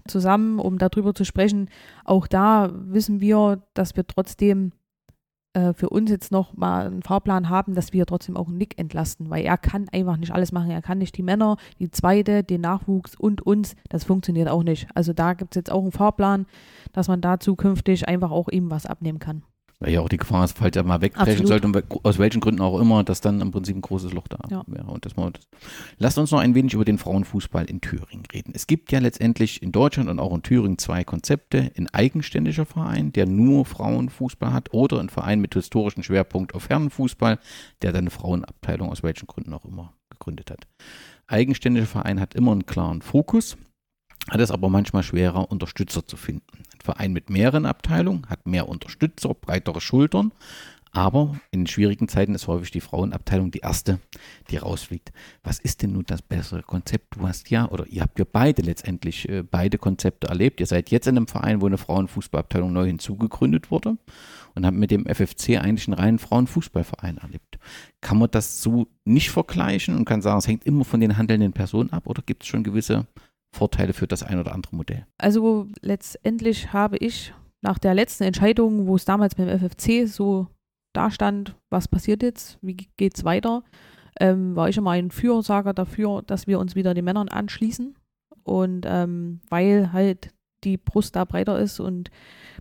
[0.08, 1.68] zusammen, um darüber zu sprechen.
[2.04, 4.72] Auch da wissen wir, dass wir trotzdem
[5.52, 9.30] äh, für uns jetzt noch mal einen Fahrplan haben, dass wir trotzdem auch Nick entlasten,
[9.30, 10.72] weil er kann einfach nicht alles machen.
[10.72, 13.76] Er kann nicht die Männer, die zweite, den Nachwuchs und uns.
[13.90, 14.88] Das funktioniert auch nicht.
[14.96, 16.46] Also da gibt es jetzt auch einen Fahrplan,
[16.92, 19.44] dass man da zukünftig einfach auch ihm was abnehmen kann.
[19.78, 22.62] Weil ja auch die Gefahr ist, falls er mal wegbrechen sollte, und aus welchen Gründen
[22.62, 24.62] auch immer, dass dann im Prinzip ein großes Loch da Ja.
[24.66, 24.86] wäre.
[24.86, 25.46] Und das mal, das.
[25.98, 28.52] Lasst uns noch ein wenig über den Frauenfußball in Thüringen reden.
[28.54, 31.72] Es gibt ja letztendlich in Deutschland und auch in Thüringen zwei Konzepte.
[31.76, 37.38] Ein eigenständiger Verein, der nur Frauenfußball hat, oder ein Verein mit historischem Schwerpunkt auf Herrenfußball,
[37.82, 40.66] der dann eine Frauenabteilung aus welchen Gründen auch immer gegründet hat.
[41.26, 43.56] Eigenständiger Verein hat immer einen klaren Fokus,
[44.28, 46.46] hat es aber manchmal schwerer, Unterstützer zu finden.
[46.56, 50.32] Ein Verein mit mehreren Abteilungen hat mehr Unterstützer, breitere Schultern,
[50.96, 54.00] aber in schwierigen Zeiten ist häufig die Frauenabteilung die erste,
[54.48, 55.12] die rausfliegt.
[55.42, 57.16] Was ist denn nun das bessere Konzept?
[57.16, 60.58] Du hast ja, oder ihr habt ja beide letztendlich äh, beide Konzepte erlebt.
[60.58, 63.98] Ihr seid jetzt in einem Verein, wo eine Frauenfußballabteilung neu hinzugegründet wurde
[64.54, 67.58] und habt mit dem FFC eigentlich einen reinen Frauenfußballverein erlebt.
[68.00, 71.52] Kann man das so nicht vergleichen und kann sagen, es hängt immer von den handelnden
[71.52, 73.06] Personen ab oder gibt es schon gewisse
[73.56, 75.06] Vorteile für das ein oder andere Modell?
[75.18, 77.32] Also letztendlich habe ich
[77.62, 80.46] nach der letzten Entscheidung, wo es damals beim FFC so
[80.92, 83.64] da stand, was passiert jetzt, wie geht es weiter,
[84.20, 87.94] ähm, war ich immer ein Fürsager dafür, dass wir uns wieder den Männern anschließen.
[88.44, 90.32] Und ähm, weil halt
[90.64, 92.10] die Brust da breiter ist und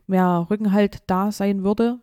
[0.08, 2.00] mehr Rückenhalt da sein würde,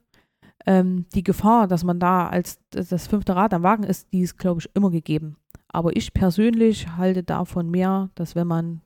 [0.67, 4.39] ähm, die Gefahr, dass man da als das fünfte Rad am Wagen ist, die ist,
[4.39, 5.37] glaube ich, immer gegeben.
[5.73, 8.83] Aber ich persönlich halte davon mehr, dass wenn man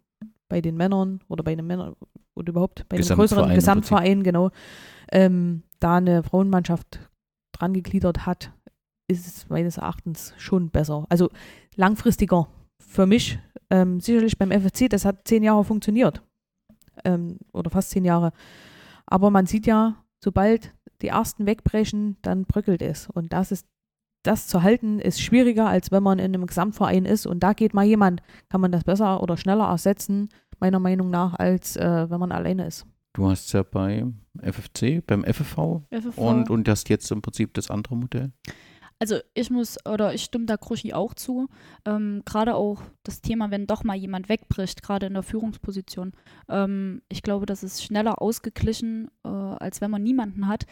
[0.49, 1.95] bei den Männern oder bei den Männern
[2.35, 4.51] oder überhaupt bei einem Gesamtverein größeren im Gesamtverein, genau,
[5.11, 7.01] ähm, da eine Frauenmannschaft
[7.53, 8.53] dran gegliedert hat,
[9.09, 11.07] ist es meines Erachtens schon besser.
[11.09, 11.31] Also
[11.75, 13.39] langfristiger für mich.
[13.71, 16.23] Ähm, sicherlich beim FFC, das hat zehn Jahre funktioniert.
[17.05, 18.33] Ähm, oder fast zehn Jahre.
[19.07, 20.73] Aber man sieht ja, sobald
[21.03, 23.09] die ersten wegbrechen, dann bröckelt es.
[23.09, 23.67] Und das ist
[24.27, 27.75] das zu halten ist schwieriger, als wenn man in einem Gesamtverein ist und da geht
[27.75, 32.21] mal jemand, kann man das besser oder schneller ersetzen, meiner Meinung nach, als äh, wenn
[32.21, 32.87] man alleine ist.
[33.13, 34.05] Du hast ja bei
[34.43, 36.19] FFC, beim FFV FFV.
[36.19, 38.33] und, und hast jetzt im Prinzip das andere Modell.
[38.99, 41.49] Also ich muss, oder ich stimme da Kruschi auch zu.
[41.85, 46.13] Ähm, gerade auch das Thema, wenn doch mal jemand wegbricht, gerade in der Führungsposition.
[46.49, 50.67] Ähm, ich glaube, das ist schneller ausgeglichen, äh, als wenn man niemanden hat.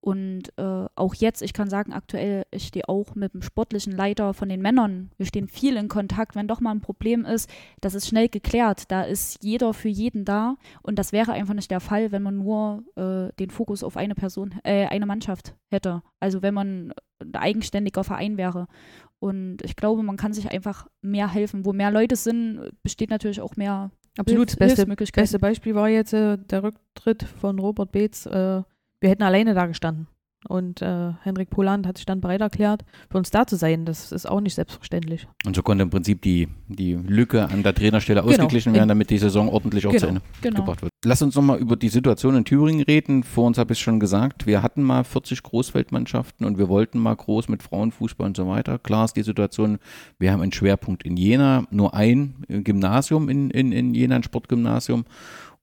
[0.00, 4.34] Und äh, auch jetzt, ich kann sagen, aktuell, ich stehe auch mit dem sportlichen Leiter
[4.34, 5.10] von den Männern.
[5.16, 6.36] Wir stehen viel in Kontakt.
[6.36, 8.90] Wenn doch mal ein Problem ist, das ist schnell geklärt.
[8.92, 10.56] Da ist jeder für jeden da.
[10.82, 14.14] Und das wäre einfach nicht der Fall, wenn man nur äh, den Fokus auf eine
[14.14, 16.02] Person, äh, eine Mannschaft hätte.
[16.20, 18.68] Also wenn man ein eigenständiger Verein wäre.
[19.18, 21.64] Und ich glaube, man kann sich einfach mehr helfen.
[21.64, 25.88] Wo mehr Leute sind, besteht natürlich auch mehr Absolut, das Hilf- beste, beste Beispiel war
[25.88, 28.26] jetzt äh, der Rücktritt von Robert Beetz.
[28.26, 28.62] Äh,
[29.00, 30.06] wir hätten alleine da gestanden.
[30.48, 33.84] Und äh, Henrik Poland hat sich dann bereit erklärt, für uns da zu sein.
[33.84, 35.26] Das ist auch nicht selbstverständlich.
[35.44, 38.32] Und so konnte im Prinzip die, die Lücke an der Trainerstelle Genau.
[38.32, 40.08] ausgeglichen werden, damit die Saison ordentlich auch zu Genau.
[40.08, 40.60] Ende Genau.
[40.60, 40.92] gebracht wird.
[41.04, 43.24] Lass uns nochmal über die Situation in Thüringen reden.
[43.24, 47.00] Vor uns habe ich es schon gesagt, wir hatten mal 40 Großfeldmannschaften und wir wollten
[47.00, 48.78] mal groß mit Frauenfußball und so weiter.
[48.78, 49.78] Klar ist die Situation,
[50.20, 55.06] wir haben einen Schwerpunkt in Jena, nur ein Gymnasium in, in, in Jena, ein Sportgymnasium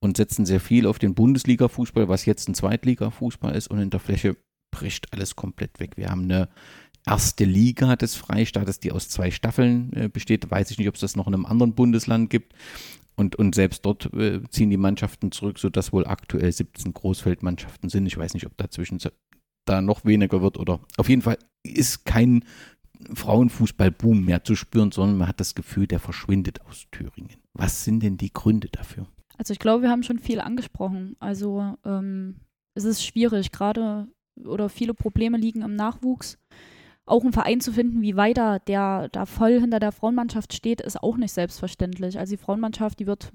[0.04, 4.02] und setzen sehr viel auf den Bundesliga-Fußball, was jetzt ein Zweitliga-Fußball ist und in der
[4.02, 4.36] Fläche
[4.70, 5.96] bricht alles komplett weg.
[5.96, 6.50] Wir haben eine
[7.06, 10.52] erste Liga des Freistaates, die aus zwei Staffeln äh, besteht.
[10.52, 12.54] Weiß ich nicht, ob es das noch in einem anderen Bundesland gibt.
[13.16, 18.06] Und, und selbst dort äh, ziehen die Mannschaften zurück, sodass wohl aktuell 17 Großfeldmannschaften sind.
[18.06, 19.00] Ich weiß nicht, ob dazwischen
[19.66, 22.44] da noch weniger wird oder auf jeden Fall ist kein
[23.14, 27.38] Frauenfußball-Boom mehr zu spüren, sondern man hat das Gefühl, der verschwindet aus Thüringen.
[27.54, 29.08] Was sind denn die Gründe dafür?
[29.38, 31.16] Also ich glaube, wir haben schon viel angesprochen.
[31.20, 32.36] Also ähm,
[32.76, 34.08] es ist schwierig, gerade
[34.46, 36.38] oder viele Probleme liegen im Nachwuchs.
[37.06, 41.02] Auch einen Verein zu finden wie weiter, der da voll hinter der Frauenmannschaft steht, ist
[41.02, 42.18] auch nicht selbstverständlich.
[42.18, 43.32] Also die Frauenmannschaft, die wird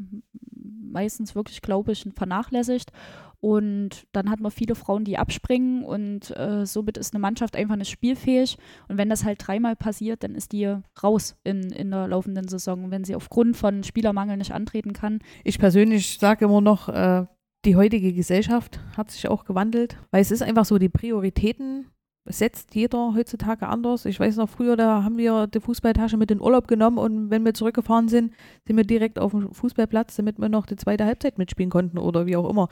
[0.91, 2.93] meistens wirklich, glaube ich, vernachlässigt.
[3.41, 7.77] Und dann hat man viele Frauen, die abspringen und äh, somit ist eine Mannschaft einfach
[7.77, 8.59] nicht spielfähig.
[8.89, 12.91] Und wenn das halt dreimal passiert, dann ist die raus in, in der laufenden Saison.
[12.91, 17.27] Wenn sie aufgrund von Spielermangel nicht antreten kann, Ich persönlich sage immer noch, äh,
[17.65, 21.87] die heutige Gesellschaft hat sich auch gewandelt, weil es ist einfach so, die Prioritäten
[22.31, 24.05] setzt jeder heutzutage anders.
[24.05, 27.31] Ich weiß noch, früher, da haben wir die Fußballtasche mit in den Urlaub genommen und
[27.31, 28.35] wenn wir zurückgefahren sind,
[28.67, 32.27] sind wir direkt auf dem Fußballplatz, damit wir noch die zweite Halbzeit mitspielen konnten oder
[32.27, 32.69] wie auch immer.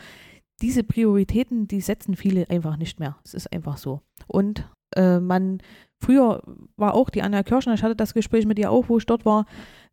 [0.63, 3.17] Diese Prioritäten, die setzen viele einfach nicht mehr.
[3.25, 4.01] Es ist einfach so.
[4.27, 5.59] Und äh, man,
[6.01, 6.43] früher
[6.77, 9.25] war auch die Anja Kirschner, ich hatte das Gespräch mit ihr auch, wo ich dort
[9.25, 9.47] war,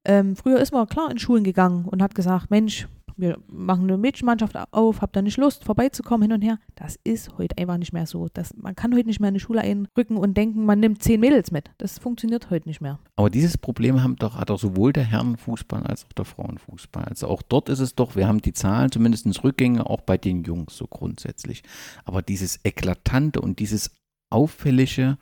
[0.06, 2.88] ähm, früher ist man klar in Schulen gegangen und hat gesagt, Mensch,
[3.18, 6.60] wir machen eine Mädchenmannschaft auf, habt ihr nicht Lust, vorbeizukommen, hin und her.
[6.76, 8.28] Das ist heute einfach nicht mehr so.
[8.34, 11.20] Das, man kann heute nicht mehr in eine Schule einrücken und denken, man nimmt zehn
[11.20, 11.72] Mädels mit.
[11.78, 13.00] Das funktioniert heute nicht mehr.
[13.16, 17.06] Aber dieses Problem haben doch, hat doch sowohl der Herrenfußball als auch der Frauenfußball.
[17.06, 20.44] Also auch dort ist es doch, wir haben die Zahlen, zumindest Rückgänge, auch bei den
[20.44, 21.64] Jungs so grundsätzlich.
[22.06, 23.92] Aber dieses Eklatante und dieses
[24.30, 25.18] Auffällige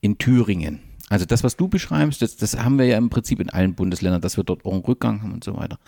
[0.00, 3.50] in Thüringen, also das, was du beschreibst, das, das haben wir ja im Prinzip in
[3.50, 5.78] allen Bundesländern, dass wir dort auch einen Rückgang haben und so weiter.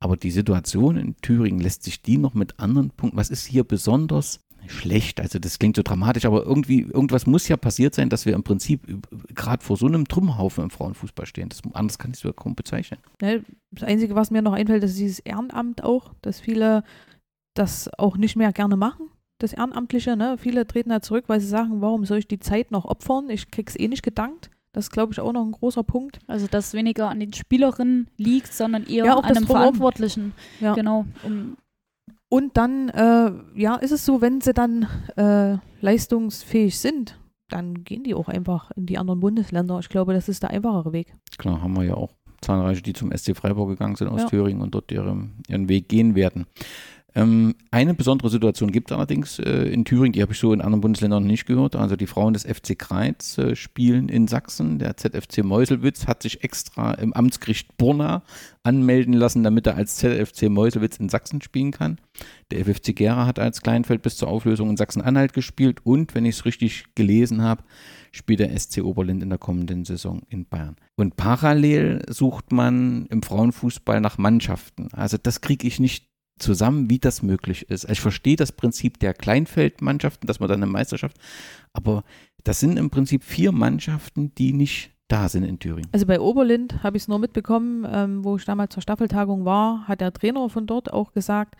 [0.00, 3.64] Aber die Situation in Thüringen lässt sich die noch mit anderen Punkten, was ist hier
[3.64, 5.20] besonders schlecht?
[5.20, 8.42] Also das klingt so dramatisch, aber irgendwie, irgendwas muss ja passiert sein, dass wir im
[8.42, 8.82] Prinzip
[9.34, 11.48] gerade vor so einem Trümmerhaufen im Frauenfußball stehen.
[11.48, 13.00] Das, anders kann ich es ja kaum bezeichnen.
[13.18, 16.82] Das Einzige, was mir noch einfällt, ist dieses Ehrenamt auch, dass viele
[17.54, 20.16] das auch nicht mehr gerne machen das Ehrenamtliche.
[20.16, 20.36] Ne?
[20.38, 23.30] Viele treten da zurück, weil sie sagen, warum soll ich die Zeit noch opfern?
[23.30, 24.50] Ich krieg's eh nicht gedankt.
[24.76, 26.18] Das ist, glaube ich, auch noch ein großer Punkt.
[26.26, 30.34] Also, dass weniger an den Spielerinnen liegt, sondern eher ja, an einem Verantwortlichen.
[30.60, 30.74] Ja.
[30.74, 31.06] Genau.
[31.22, 31.56] Um
[32.28, 37.18] und dann, äh, ja, ist es so, wenn sie dann äh, leistungsfähig sind,
[37.48, 39.78] dann gehen die auch einfach in die anderen Bundesländer.
[39.78, 41.14] Ich glaube, das ist der einfachere Weg.
[41.38, 42.12] Klar, haben wir ja auch
[42.42, 44.28] zahlreiche, die zum SC Freiburg gegangen sind aus ja.
[44.28, 46.44] Thüringen und dort ihren, ihren Weg gehen werden.
[47.16, 50.60] Ähm, eine besondere Situation gibt es allerdings äh, in Thüringen, die habe ich so in
[50.60, 51.74] anderen Bundesländern noch nicht gehört.
[51.74, 54.78] Also die Frauen des FC Kreiz äh, spielen in Sachsen.
[54.78, 58.22] Der ZFC Meuselwitz hat sich extra im Amtsgericht Burna
[58.64, 61.96] anmelden lassen, damit er als ZFC Meuselwitz in Sachsen spielen kann.
[62.50, 66.36] Der FFC Gera hat als Kleinfeld bis zur Auflösung in Sachsen-Anhalt gespielt und, wenn ich
[66.36, 67.64] es richtig gelesen habe,
[68.12, 70.76] spielt der SC Oberlind in der kommenden Saison in Bayern.
[70.96, 74.88] Und parallel sucht man im Frauenfußball nach Mannschaften.
[74.92, 77.88] Also das kriege ich nicht zusammen, wie das möglich ist.
[77.90, 81.16] Ich verstehe das Prinzip der Kleinfeldmannschaften, dass man dann eine Meisterschaft,
[81.72, 82.04] aber
[82.44, 85.88] das sind im Prinzip vier Mannschaften, die nicht da sind in Thüringen.
[85.92, 89.86] Also bei Oberlind habe ich es nur mitbekommen, ähm, wo ich damals zur Staffeltagung war,
[89.86, 91.54] hat der Trainer von dort auch gesagt,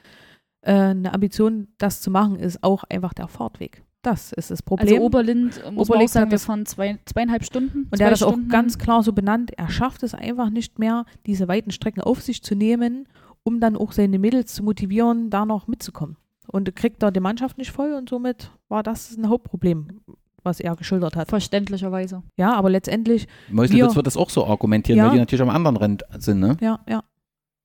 [0.62, 3.82] äh, eine Ambition, das zu machen, ist auch einfach der Fahrtweg.
[4.02, 4.94] Das ist das Problem.
[4.94, 7.88] Also Oberlind, muss Oberlind sagen, wir fahren zwei, zweieinhalb Stunden.
[7.90, 9.50] Und er hat das auch ganz klar so benannt.
[9.56, 13.08] Er schafft es einfach nicht mehr, diese weiten Strecken auf sich zu nehmen
[13.46, 16.16] um dann auch seine Mädels zu motivieren, da noch mitzukommen.
[16.48, 20.00] Und kriegt da die Mannschaft nicht voll und somit war das ein Hauptproblem,
[20.42, 21.28] was er geschildert hat.
[21.28, 22.24] Verständlicherweise.
[22.36, 23.28] Ja, aber letztendlich.
[23.48, 26.56] Meuselwitz wird das auch so argumentieren, ja, weil die natürlich am anderen Rand sind, ne?
[26.60, 27.04] Ja, ja.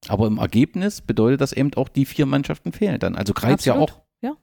[0.07, 3.15] Aber im Ergebnis bedeutet das eben auch, die vier Mannschaften fehlen dann.
[3.15, 4.01] Also Kreiz ja auch.
[4.21, 4.36] Ja.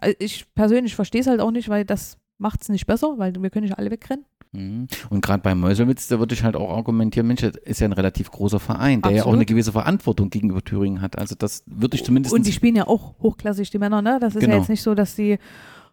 [0.00, 3.34] Also ich persönlich verstehe es halt auch nicht, weil das macht es nicht besser, weil
[3.34, 4.24] wir können nicht alle wegrennen.
[4.52, 4.88] Mhm.
[5.10, 7.92] Und gerade bei Meuselwitz, da würde ich halt auch argumentieren, Mensch, das ist ja ein
[7.92, 9.16] relativ großer Verein, der Absolut.
[9.16, 11.18] ja auch eine gewisse Verantwortung gegenüber Thüringen hat.
[11.18, 12.34] Also das würde ich zumindest.
[12.34, 14.18] Und die spielen ja auch hochklassig, die Männer, ne?
[14.20, 14.54] Das ist genau.
[14.54, 15.38] ja jetzt nicht so, dass sie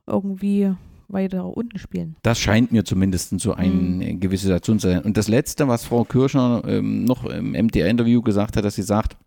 [0.07, 0.71] irgendwie
[1.07, 2.15] weiter unten spielen.
[2.23, 4.19] Das scheint mir zumindest so eine mhm.
[4.19, 5.01] gewisse Situation zu sein.
[5.01, 9.17] Und das Letzte, was Frau Kirschner ähm, noch im MDR-Interview gesagt hat, dass sie sagt,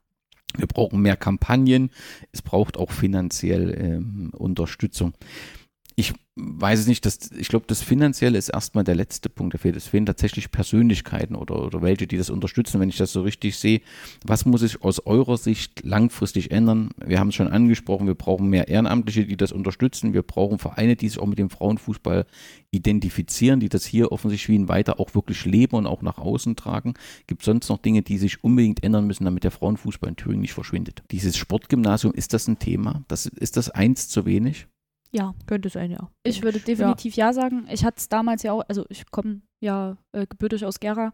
[0.56, 1.90] wir brauchen mehr Kampagnen,
[2.32, 5.12] es braucht auch finanziell ähm, Unterstützung
[5.98, 9.58] ich weiß es nicht, das, ich glaube, das Finanzielle ist erstmal der letzte Punkt, der
[9.58, 9.74] fehlt.
[9.74, 13.56] Es fehlen tatsächlich Persönlichkeiten oder, oder welche, die das unterstützen, wenn ich das so richtig
[13.56, 13.80] sehe.
[14.24, 16.90] Was muss sich aus eurer Sicht langfristig ändern?
[17.04, 20.12] Wir haben es schon angesprochen, wir brauchen mehr Ehrenamtliche, die das unterstützen.
[20.12, 22.26] Wir brauchen Vereine, die sich auch mit dem Frauenfußball
[22.70, 26.54] identifizieren, die das hier offensichtlich wie ein weiter auch wirklich leben und auch nach außen
[26.54, 26.94] tragen.
[27.26, 30.42] Gibt es sonst noch Dinge, die sich unbedingt ändern müssen, damit der Frauenfußball in Thüringen
[30.42, 31.02] nicht verschwindet?
[31.10, 33.02] Dieses Sportgymnasium, ist das ein Thema?
[33.08, 34.68] Das, ist das eins zu wenig?
[35.10, 35.34] Ja.
[35.46, 36.10] Könnte sein, ja.
[36.22, 37.66] Ich würde definitiv ja, ja sagen.
[37.72, 41.12] Ich hatte es damals ja auch, also ich komme ja äh, gebürtig aus Gera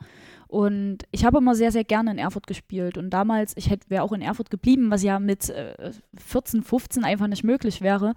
[0.48, 2.98] und ich habe immer sehr, sehr gerne in Erfurt gespielt.
[2.98, 7.28] Und damals, ich wäre auch in Erfurt geblieben, was ja mit äh, 14, 15 einfach
[7.28, 8.14] nicht möglich wäre.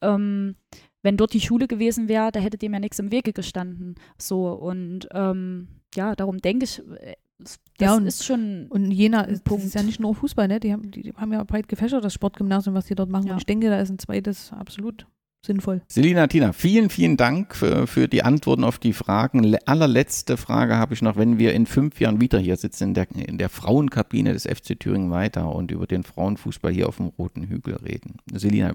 [0.00, 0.56] Ähm,
[1.02, 3.96] wenn dort die Schule gewesen wäre, da hätte dem ja nichts im Wege gestanden.
[4.18, 8.66] So und ähm, ja, darum denke ich, äh, das ja, und, ist schon.
[8.68, 10.58] Und Jena ist, ist ja nicht nur Fußball, ne?
[10.58, 13.26] Die haben, die, die haben ja breit gefächert, das Sportgymnasium, was die dort machen.
[13.26, 13.32] Ja.
[13.34, 15.06] Und ich denke, da ist ein zweites absolut
[15.46, 15.82] sinnvoll.
[15.88, 19.42] Selina, Tina, vielen, vielen Dank für, für, die Antworten auf die Fragen.
[19.42, 22.94] Le allerletzte Frage habe ich noch, wenn wir in fünf Jahren wieder hier sitzen, in
[22.94, 27.06] der, in der Frauenkabine des FC Thüringen weiter und über den Frauenfußball hier auf dem
[27.06, 28.16] Roten Hügel reden.
[28.32, 28.74] Selina,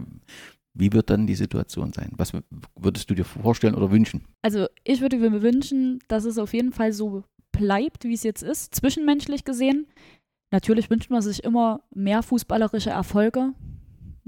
[0.74, 2.12] wie wird dann die Situation sein?
[2.16, 2.32] Was
[2.76, 4.24] würdest du dir vorstellen oder wünschen?
[4.42, 8.44] Also ich würde mir wünschen, dass es auf jeden Fall so bleibt, wie es jetzt
[8.44, 9.88] ist, zwischenmenschlich gesehen.
[10.52, 13.54] Natürlich wünscht man sich immer mehr fußballerische Erfolge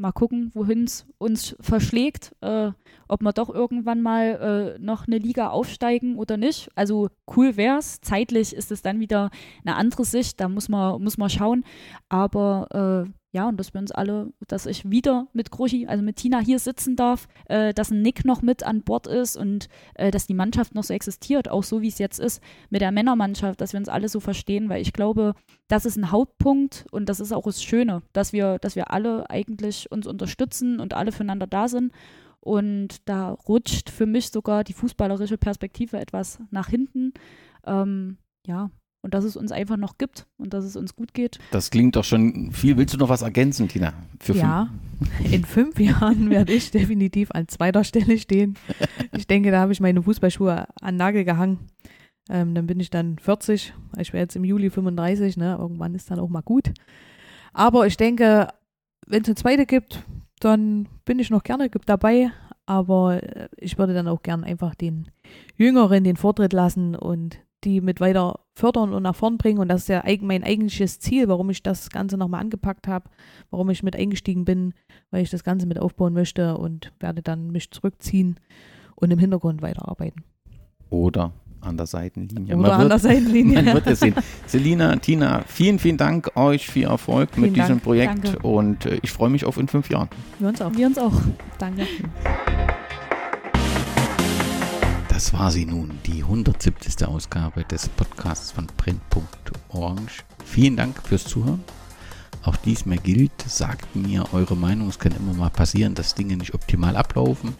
[0.03, 2.71] mal gucken, wohin es uns verschlägt, äh,
[3.07, 6.69] ob wir doch irgendwann mal äh, noch eine Liga aufsteigen oder nicht.
[6.75, 8.01] Also cool wäre es.
[8.01, 9.31] Zeitlich ist es dann wieder
[9.65, 11.63] eine andere Sicht, da muss man, muss man schauen.
[12.09, 16.17] Aber äh, ja, und dass wir uns alle, dass ich wieder mit Gruschi, also mit
[16.17, 20.11] Tina hier sitzen darf, äh, dass ein Nick noch mit an Bord ist und äh,
[20.11, 23.59] dass die Mannschaft noch so existiert, auch so wie es jetzt ist mit der Männermannschaft,
[23.59, 25.33] dass wir uns alle so verstehen, weil ich glaube,
[25.67, 29.27] das ist ein Hauptpunkt und das ist auch das Schöne, dass wir, dass wir alle
[29.31, 31.91] eigentlich uns unterstützen und alle füreinander da sind.
[32.39, 37.13] Und da rutscht für mich sogar die fußballerische Perspektive etwas nach hinten.
[37.65, 38.69] Ähm, ja,
[39.03, 41.37] und dass es uns einfach noch gibt und dass es uns gut geht.
[41.51, 42.77] Das klingt doch schon viel.
[42.77, 43.93] Willst du noch was ergänzen, Tina?
[44.33, 44.69] ja,
[45.31, 48.55] in fünf Jahren werde ich definitiv an zweiter Stelle stehen.
[49.15, 51.59] Ich denke, da habe ich meine Fußballschuhe an Nagel gehangen.
[52.29, 53.73] Ähm, dann bin ich dann 40.
[53.99, 55.37] Ich werde jetzt im Juli 35.
[55.37, 55.55] Ne?
[55.59, 56.73] Irgendwann ist dann auch mal gut.
[57.53, 58.47] Aber ich denke,
[59.05, 60.03] wenn es eine zweite gibt,
[60.39, 62.31] dann bin ich noch gerne dabei.
[62.65, 65.11] Aber äh, ich würde dann auch gern einfach den
[65.57, 69.59] Jüngeren den Vortritt lassen und die mit weiter fördern und nach vorn bringen.
[69.59, 73.09] Und das ist ja mein eigentliches Ziel, warum ich das Ganze nochmal angepackt habe,
[73.49, 74.73] warum ich mit eingestiegen bin,
[75.11, 78.39] weil ich das Ganze mit aufbauen möchte und werde dann mich zurückziehen
[78.95, 80.23] und im Hintergrund weiterarbeiten.
[80.89, 82.55] Oder an der Seitenlinie.
[82.55, 83.53] Oder man an wird, der Seitenlinie.
[83.63, 84.15] Man wird es sehen.
[84.45, 87.67] Selina, Tina, vielen, vielen Dank euch viel Erfolg vielen mit Dank.
[87.67, 88.39] diesem Projekt Danke.
[88.39, 90.09] und äh, ich freue mich auf in fünf Jahren.
[90.39, 90.75] Wir uns auch.
[90.75, 91.13] Wir uns auch.
[91.57, 91.87] Danke.
[95.23, 97.07] Das war sie nun, die 170.
[97.07, 100.25] Ausgabe des Podcasts von Print.orange.
[100.43, 101.63] Vielen Dank fürs Zuhören.
[102.43, 104.89] Auch diesmal gilt, sagt mir eure Meinung.
[104.89, 107.55] Es kann immer mal passieren, dass Dinge nicht optimal ablaufen.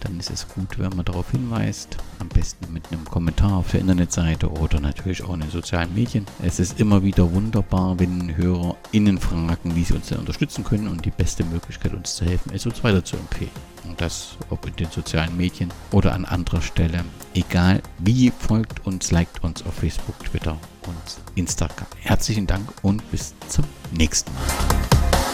[0.00, 1.96] Dann ist es gut, wenn man darauf hinweist.
[2.18, 6.26] Am besten mit einem Kommentar auf der Internetseite oder natürlich auch in den sozialen Medien.
[6.42, 10.88] Es ist immer wieder wunderbar, wenn HörerInnen fragen, wie sie uns denn unterstützen können.
[10.88, 13.52] Und die beste Möglichkeit, uns zu helfen, ist uns weiterzuempfehlen.
[13.84, 17.04] Und das ob in den sozialen Medien oder an anderer Stelle.
[17.34, 20.96] Egal wie, folgt uns, liked uns auf Facebook, Twitter und
[21.34, 21.86] Instagram.
[22.00, 25.25] Herzlichen Dank und bis zum nächsten Mal.